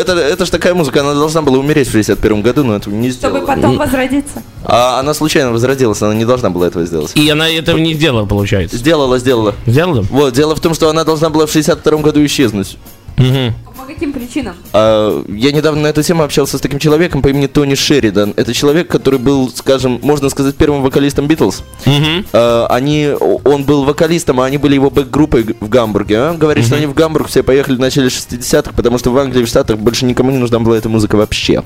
Это, 0.00 0.12
это 0.12 0.44
же 0.46 0.50
такая 0.50 0.74
музыка, 0.74 1.00
она 1.00 1.14
должна 1.14 1.42
была 1.42 1.58
умереть 1.58 1.88
в 1.88 1.92
61 1.92 2.42
году, 2.42 2.64
но 2.64 2.74
этого 2.74 2.94
не 2.94 3.10
сделала. 3.10 3.38
Чтобы 3.38 3.54
потом 3.54 3.76
возродиться. 3.76 4.42
А 4.64 4.98
она 4.98 5.14
случайно 5.14 5.52
возродилась, 5.52 6.00
она 6.02 6.14
не 6.14 6.24
должна 6.24 6.50
была 6.50 6.66
этого 6.66 6.84
сделать. 6.86 7.12
И 7.14 7.28
она 7.28 7.48
этого 7.48 7.76
не 7.76 7.94
сделала, 7.94 8.26
получается. 8.26 8.76
Сделала, 8.76 9.18
сделала. 9.18 9.54
Сделала? 9.66 10.02
Вот, 10.10 10.32
дело 10.34 10.56
в 10.56 10.60
том, 10.60 10.74
что 10.74 10.88
она 10.88 11.04
должна 11.04 11.28
была 11.28 11.46
в 11.46 11.52
62 11.52 11.98
году 11.98 12.24
исчезнуть. 12.24 12.78
Мгм. 13.18 13.54
Каким 13.96 14.12
причинам? 14.12 14.56
А, 14.74 15.24
я 15.26 15.52
недавно 15.52 15.80
на 15.80 15.86
эту 15.86 16.02
тему 16.02 16.22
общался 16.22 16.58
с 16.58 16.60
таким 16.60 16.78
человеком 16.78 17.22
по 17.22 17.28
имени 17.28 17.46
Тони 17.46 17.74
Шеридан. 17.74 18.34
Это 18.36 18.52
человек, 18.52 18.88
который 18.88 19.18
был, 19.18 19.50
скажем, 19.50 20.00
можно 20.02 20.28
сказать, 20.28 20.54
первым 20.54 20.82
вокалистом 20.82 21.26
Битлз. 21.26 21.62
Мгм. 21.86 22.26
А, 22.34 22.66
они, 22.68 23.08
он 23.44 23.64
был 23.64 23.84
вокалистом, 23.84 24.40
а 24.40 24.44
они 24.44 24.58
были 24.58 24.74
его 24.74 24.90
бэк-группой 24.90 25.56
в 25.58 25.68
Гамбурге. 25.70 26.18
а. 26.18 26.34
Говорит, 26.34 26.66
что 26.66 26.76
они 26.76 26.84
в 26.84 26.92
Гамбург 26.92 27.28
все 27.28 27.42
поехали 27.42 27.76
в 27.76 27.80
начале 27.80 28.08
60-х, 28.08 28.72
потому 28.76 28.98
что 28.98 29.12
в 29.12 29.16
Англии, 29.16 29.44
в 29.44 29.48
Штатах 29.48 29.78
больше 29.78 30.04
никому 30.04 30.30
не 30.30 30.36
нужна 30.36 30.58
была 30.58 30.76
эта 30.76 30.90
музыка 30.90 31.16
вообще. 31.16 31.62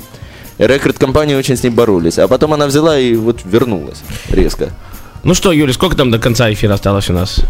И 0.58 0.62
рекорд-компании 0.62 1.34
очень 1.34 1.56
с 1.56 1.64
ней 1.64 1.70
боролись. 1.70 2.16
А 2.20 2.28
потом 2.28 2.54
она 2.54 2.66
взяла 2.66 2.96
и 2.96 3.16
вот 3.16 3.40
вернулась 3.44 4.02
резко. 4.28 4.70
Ну 5.24 5.34
что, 5.34 5.50
Юля, 5.50 5.72
сколько 5.72 5.96
там 5.96 6.12
до 6.12 6.20
конца 6.20 6.52
эфира 6.52 6.74
осталось 6.74 7.10
у 7.10 7.12
нас? 7.12 7.40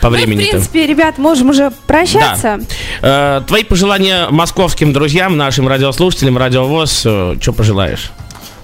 По 0.00 0.10
Мы, 0.10 0.18
в 0.18 0.24
принципе, 0.24 0.86
ребят, 0.86 1.18
можем 1.18 1.50
уже 1.50 1.72
прощаться. 1.86 2.60
Э, 3.02 3.42
твои 3.46 3.64
пожелания 3.64 4.28
московским 4.30 4.92
друзьям, 4.92 5.36
нашим 5.36 5.68
радиослушателям, 5.68 6.38
радиовоз, 6.38 7.00
что 7.00 7.52
пожелаешь? 7.56 8.12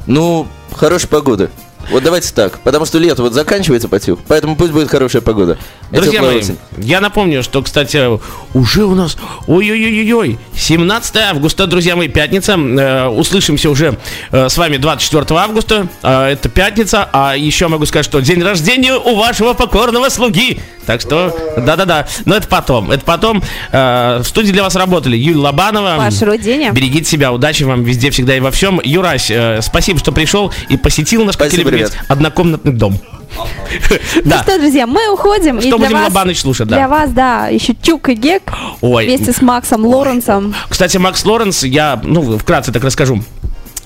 Ну, 0.06 0.46
хорошей 0.74 1.08
погоды. 1.08 1.50
Вот 1.90 2.02
давайте 2.02 2.32
так, 2.32 2.60
потому 2.60 2.86
что 2.86 2.98
лето 2.98 3.22
вот 3.22 3.32
заканчивается 3.32 3.88
потюх, 3.88 4.20
поэтому 4.28 4.56
пусть 4.56 4.72
будет 4.72 4.88
хорошая 4.88 5.20
погода. 5.20 5.58
Друзья 5.90 6.22
мои, 6.22 6.38
осень. 6.38 6.56
я 6.78 7.00
напомню, 7.00 7.42
что, 7.42 7.62
кстати, 7.62 8.08
уже 8.54 8.84
у 8.84 8.94
нас, 8.94 9.16
ой-ой-ой-ой, 9.46 10.38
17 10.56 11.16
августа, 11.16 11.66
друзья 11.66 11.96
мои, 11.96 12.08
пятница. 12.08 12.52
Э, 12.52 13.08
услышимся 13.08 13.68
уже 13.68 13.98
э, 14.30 14.48
с 14.48 14.56
вами 14.56 14.76
24 14.76 15.38
августа. 15.40 15.88
Э, 16.02 16.28
это 16.28 16.48
пятница. 16.48 17.08
А 17.12 17.36
еще 17.36 17.68
могу 17.68 17.84
сказать, 17.86 18.04
что 18.04 18.20
день 18.20 18.42
рождения 18.42 18.94
у 18.94 19.16
вашего 19.16 19.52
покорного 19.52 20.08
слуги. 20.08 20.60
Так 20.86 21.00
что, 21.00 21.36
да-да-да. 21.56 22.06
Но 22.24 22.34
это 22.36 22.48
потом. 22.48 22.90
Это 22.90 23.04
потом. 23.04 23.42
Э, 23.70 24.18
в 24.22 24.24
студии 24.26 24.52
для 24.52 24.62
вас 24.62 24.74
работали 24.74 25.16
Юлия 25.16 25.38
Лобанова. 25.40 25.96
Ваше 25.98 26.24
рудение. 26.24 26.72
Берегите 26.72 27.04
себя, 27.08 27.32
удачи 27.32 27.62
вам 27.62 27.84
везде, 27.84 28.10
всегда 28.10 28.36
и 28.36 28.40
во 28.40 28.50
всем. 28.50 28.80
Юрась, 28.82 29.30
э, 29.30 29.60
спасибо, 29.62 29.98
что 29.98 30.12
пришел 30.12 30.52
и 30.68 30.76
посетил 30.76 31.24
наш, 31.24 31.36
как 31.36 31.48
Спасибо, 31.48 31.70
ребят. 31.70 31.96
однокомнатный 32.08 32.72
дом. 32.72 32.98
Ну 33.36 34.22
Да. 34.24 34.42
что, 34.42 34.58
друзья, 34.58 34.86
мы 34.86 35.10
уходим. 35.12 35.58
и 35.58 35.66
Что 35.66 35.78
будем 35.78 36.02
Лобаныч 36.02 36.40
слушать, 36.40 36.68
да? 36.68 36.76
Для 36.76 36.88
вас, 36.88 37.10
да, 37.12 37.48
еще 37.48 37.74
Чук 37.80 38.10
и 38.10 38.14
Гек 38.14 38.42
Ой. 38.82 39.06
вместе 39.06 39.32
с 39.32 39.40
Максом 39.40 39.86
Лоренсом. 39.86 40.54
Кстати, 40.68 40.98
Макс 40.98 41.24
Лоренс, 41.24 41.62
я, 41.64 41.98
ну, 42.02 42.36
вкратце 42.38 42.72
так 42.72 42.84
расскажу, 42.84 43.22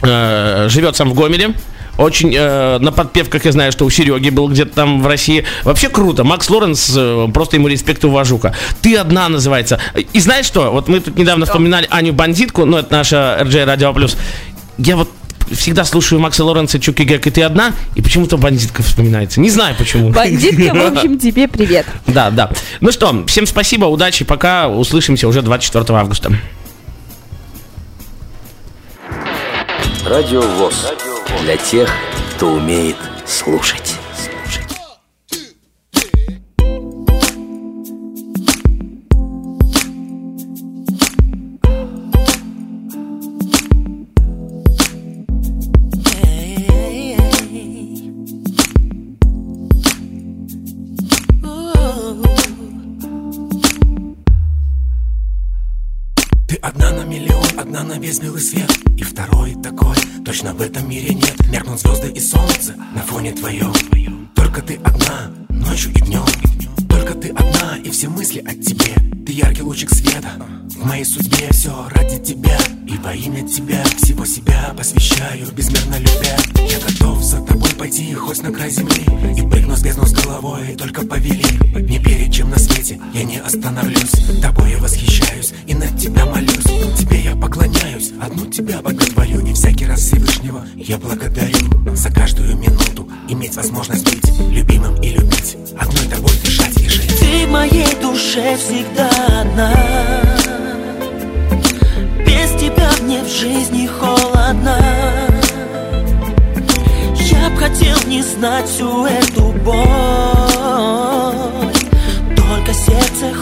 э, 0.03 0.67
живет 0.69 0.97
сам 0.97 1.11
в 1.11 1.15
Гомеле. 1.15 1.55
Очень 1.99 2.35
э, 2.35 2.79
на 2.79 2.93
подпевках 2.93 3.45
я 3.45 3.53
знаю, 3.53 3.73
что 3.73 3.85
у 3.85 3.91
Сереги 3.91 4.31
был 4.31 4.49
где-то 4.49 4.75
там 4.75 5.03
в 5.03 5.07
России. 5.07 5.45
Вообще 5.65 5.89
круто. 5.89 6.25
Макс 6.25 6.49
Лоренс, 6.51 6.93
э, 6.97 7.29
просто 7.33 7.57
ему 7.57 7.69
респект 7.69 8.05
и 8.05 8.07
уважуха. 8.07 8.55
Ты 8.83 8.97
одна 8.97 9.29
называется. 9.29 9.81
И 10.13 10.21
знаешь 10.21 10.47
что? 10.47 10.71
Вот 10.71 10.89
мы 10.89 11.01
тут 11.01 11.17
недавно 11.17 11.47
вспоминали 11.47 11.87
Аню 11.91 12.13
Бандитку, 12.13 12.65
ну, 12.65 12.79
это 12.79 12.93
наша 12.93 13.39
RJ 13.41 13.65
Радио 13.65 13.93
Плюс. 13.93 14.17
Я 14.79 14.97
вот 14.97 15.11
всегда 15.53 15.85
слушаю 15.85 16.21
Макса 16.21 16.45
Лоренса, 16.45 16.79
Чуки 16.79 17.03
Гек, 17.05 17.27
и 17.27 17.31
ты 17.31 17.43
одна, 17.43 17.73
и 17.95 18.03
почему-то 18.03 18.37
бандитка 18.37 18.83
вспоминается. 18.83 19.41
Не 19.41 19.51
знаю 19.51 19.75
почему. 19.79 20.11
Бандитка, 20.11 20.75
в 20.75 20.87
общем, 20.97 21.19
тебе 21.19 21.49
привет. 21.49 21.87
Да, 22.07 22.31
да. 22.31 22.51
Ну 22.81 22.93
что, 22.93 23.25
всем 23.27 23.47
спасибо, 23.47 23.87
удачи, 23.87 24.25
пока. 24.25 24.69
Услышимся 24.69 25.29
уже 25.29 25.43
24 25.43 25.99
августа. 25.99 26.33
Радио 30.05 30.41
ВОЗ. 30.41 30.93
Для 31.43 31.57
тех, 31.57 31.89
кто 32.35 32.53
умеет 32.53 32.97
слушать. 33.27 33.95
Ты 56.49 56.57
одна 56.63 56.91
на 56.91 57.05
миллион, 57.05 57.45
одна 57.57 57.85
на 57.85 57.99
весь 57.99 58.19
белый 58.19 58.41
свет 58.41 58.86
точно 60.37 60.53
в 60.53 60.61
этом 60.61 60.87
мире 60.87 61.15
нет. 61.15 61.35
Меркнут 61.49 61.81
звезды 61.81 62.09
и 62.09 62.21
солнце 62.21 62.75
на 62.95 63.01
фоне 63.01 63.33
твоем 63.33 63.73
Только 64.35 64.61
ты 64.61 64.79
одна, 64.85 65.31
ночью 65.49 65.91
и 65.93 66.01
днем 66.01 66.27
Только 66.91 67.15
ты 67.15 67.31
одна, 67.31 67.79
и 67.83 67.89
все 67.89 68.09
мысли 68.09 68.41
о 68.41 68.53
тебе. 68.53 68.93
Ты 69.25 69.33
яркий 69.33 69.63
лучик 69.63 69.89
света 69.89 70.29
В 70.79 70.85
моей 70.85 71.07
судьбе. 71.07 71.49
Все 71.53 71.73
ради 71.89 72.19
тебя 72.19 72.59
И 72.87 72.99
во 72.99 73.15
имя 73.15 73.49
тебя. 73.49 73.83
Всего 73.97 74.27
себя 74.27 74.75
посвящаю 74.77 75.51
Безмерно 75.53 75.97
любя. 75.97 76.37
Я 76.69 76.81
готов 76.81 77.23
за 77.23 77.41
тобой 77.41 77.71
пойти 77.71 78.13
хоть 78.13 78.43
на 78.43 78.53
край 78.53 78.69
земли 78.69 79.07
И 79.39 79.41
прыгну 79.41 79.75
с 79.75 79.83
бездну 79.83 80.05
с 80.05 80.13
головой, 80.13 80.77
только 80.77 81.07
повели 81.07 81.47
Не 81.81 81.99
перед 81.99 82.31
чем 82.31 82.51
на 82.51 82.59
свете. 82.59 83.01
Я 83.15 83.25
не 83.25 83.39
остановлюсь. 83.39 84.13
Тобой 84.43 84.73
я 84.73 84.79
восхищаюсь 84.79 85.55
и 85.77 85.79
над 85.79 85.99
тебя 85.99 86.25
молюсь. 86.27 86.65
Тебе 86.99 87.21
я 87.21 87.37
поклоняюсь, 87.37 88.13
одну 88.21 88.47
тебя 88.47 88.81
боготворю 88.81 89.41
И 89.41 89.53
всякий 89.53 89.87
раз 89.87 90.01
Всевышнего 90.01 90.65
я 90.77 90.99
благодарю. 90.99 91.95
За 91.95 92.11
каждую 92.11 92.57
минуту 92.57 93.09
иметь 93.29 93.57
возможность 93.57 94.05
быть 94.05 94.39
Любимым 94.51 95.01
и 95.01 95.11
любить, 95.11 95.57
одной 95.79 96.07
тобой 96.09 96.31
дышать 96.45 96.77
и 96.81 96.89
жить. 96.89 97.19
Ты 97.19 97.47
в 97.47 97.51
моей 97.51 97.95
душе 98.01 98.57
всегда 98.57 99.11
одна. 99.41 99.73
Без 102.27 102.61
тебя 102.61 102.91
мне 103.03 103.23
в 103.23 103.29
жизни 103.29 103.87
холодно. 103.87 104.79
Я 107.19 107.51
б 107.51 107.57
хотел 107.57 107.97
не 108.07 108.23
знать 108.23 108.67
всю 108.67 109.05
эту 109.07 109.53
боль 109.65 110.36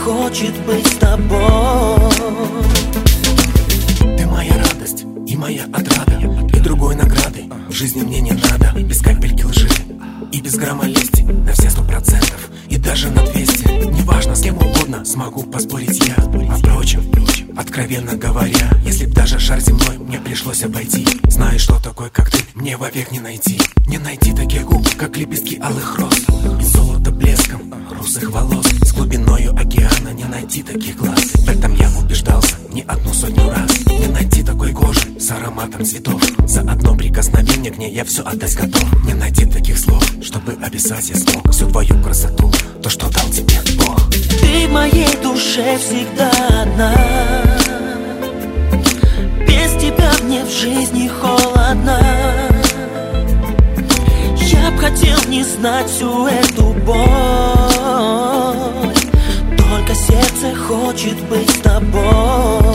хочет 0.04 0.54
быть 0.66 0.86
с 0.86 0.96
тобой. 0.96 2.10
Ты 4.18 4.26
моя 4.26 4.54
радость 4.58 5.04
и 5.26 5.34
моя 5.34 5.64
отрада 5.72 6.20
И 6.52 6.60
другой 6.60 6.94
награды. 6.94 7.44
В 7.68 7.72
жизни 7.72 8.02
мне 8.02 8.20
не 8.20 8.32
надо 8.32 8.78
Без 8.80 9.00
капельки 9.00 9.44
лжи 9.44 9.68
и 10.30 10.40
без 10.40 10.56
грамма 10.56 10.84
лести. 10.84 11.22
На 11.22 11.52
все 11.52 11.70
сто 11.70 11.82
процентов 11.82 12.50
и 12.68 12.76
даже 12.76 13.08
на 13.10 13.22
двести. 13.22 13.68
Неважно, 13.68 14.34
с 14.34 14.42
кем 14.42 14.56
угодно 14.56 15.04
смогу 15.04 15.44
поспорить 15.44 16.04
я. 16.06 16.16
А 16.16 16.56
впрочем, 16.56 17.04
откровенно 17.56 18.16
говоря 18.16 18.68
Если 18.84 19.06
б 19.06 19.12
даже 19.12 19.38
шар 19.38 19.60
земной 19.60 19.96
мне 19.98 20.18
пришлось 20.18 20.64
обойти. 20.64 21.06
Знаешь, 21.28 21.62
что 21.62 21.80
такое, 21.80 22.10
как 22.10 22.30
ты, 22.30 22.38
мне 22.54 22.76
вовек 22.76 23.12
не 23.12 23.20
найти. 23.20 23.60
Не 23.86 23.98
найти 23.98 24.32
таких 24.32 24.64
губ, 24.64 24.86
как 24.96 25.16
лепестки 25.16 25.58
алых 25.60 25.98
роз. 25.98 26.18
И 26.60 26.64
золото 26.64 27.12
блеском 27.12 27.72
русых 28.04 28.30
волос. 28.30 28.66
С 28.82 28.92
глубиною 28.92 29.52
океана 29.52 30.10
не 30.10 30.24
найти 30.24 30.62
таких 30.62 30.96
глаз. 30.96 31.20
В 31.36 31.48
этом 31.48 31.74
я 31.74 31.88
убеждался 31.98 32.56
не 32.70 32.82
одну 32.82 33.14
сотню 33.14 33.48
раз. 33.48 33.70
Не 33.86 34.08
найти 34.08 34.42
такой 34.42 34.72
кожи 34.72 35.18
с 35.18 35.30
ароматом 35.30 35.86
цветов. 35.86 36.20
За 36.46 36.60
одно 36.60 36.94
прикосновение 36.94 37.72
к 37.72 37.78
ней 37.78 37.94
я 37.94 38.04
все 38.04 38.22
отдать 38.22 38.54
готов. 38.56 38.84
Не 39.06 39.14
найти 39.14 39.46
таких 39.46 39.78
слов, 39.78 40.04
чтобы 40.22 40.52
описать 40.52 41.08
я 41.08 41.16
смог 41.16 41.50
Всю 41.50 41.66
твою 41.68 42.02
красоту, 42.02 42.52
то, 42.82 42.90
что 42.90 43.08
дал 43.08 43.28
тебе 43.30 43.58
Бог. 43.78 44.10
Ты 44.10 44.68
в 44.68 44.72
моей 44.72 45.16
душе 45.22 45.78
всегда 45.78 46.30
одна. 46.62 46.94
Без 49.48 49.82
тебя 49.82 50.12
мне 50.24 50.44
в 50.44 50.50
жизни 50.50 51.08
холодно. 51.08 52.00
Я 54.36 54.70
б 54.72 54.76
хотел 54.76 55.18
не 55.30 55.42
знать 55.42 55.88
всю 55.88 56.26
эту 56.26 56.74
боль 56.84 57.73
мной 57.94 58.94
Только 59.56 59.94
сердце 59.94 60.54
хочет 60.66 61.18
быть 61.28 61.50
с 61.50 61.58
тобой. 61.60 62.74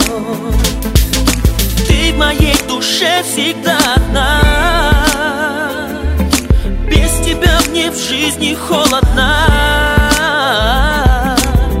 Ты 1.86 2.12
в 2.12 2.18
моей 2.18 2.56
душе 2.68 3.22
всегда 3.22 3.78
одна. 3.96 4.40
Без 6.86 7.10
тебя 7.26 7.58
мне 7.68 7.90
в 7.90 7.96
жизни 7.96 8.54
холодно. 8.54 9.46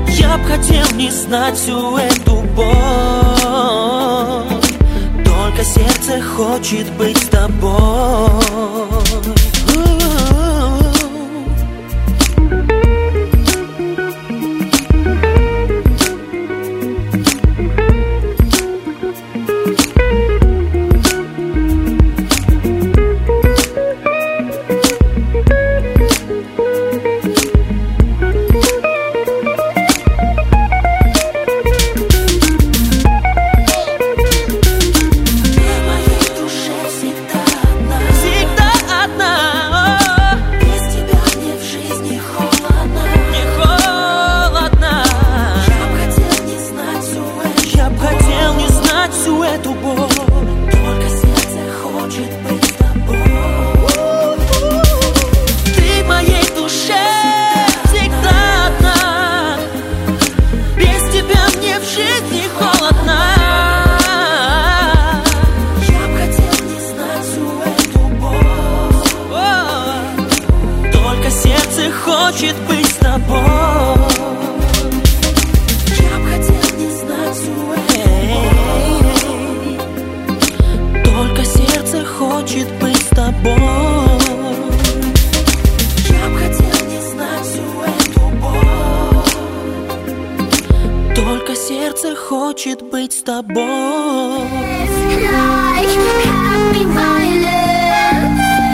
Я 0.08 0.36
б 0.36 0.44
хотел 0.44 0.86
не 0.96 1.10
знать 1.10 1.56
всю 1.56 1.96
эту 1.96 2.36
боль. 2.56 2.66
Только 5.24 5.64
сердце 5.64 6.20
хочет 6.22 6.90
быть 6.92 7.18
с 7.18 7.28
тобой. 7.28 8.89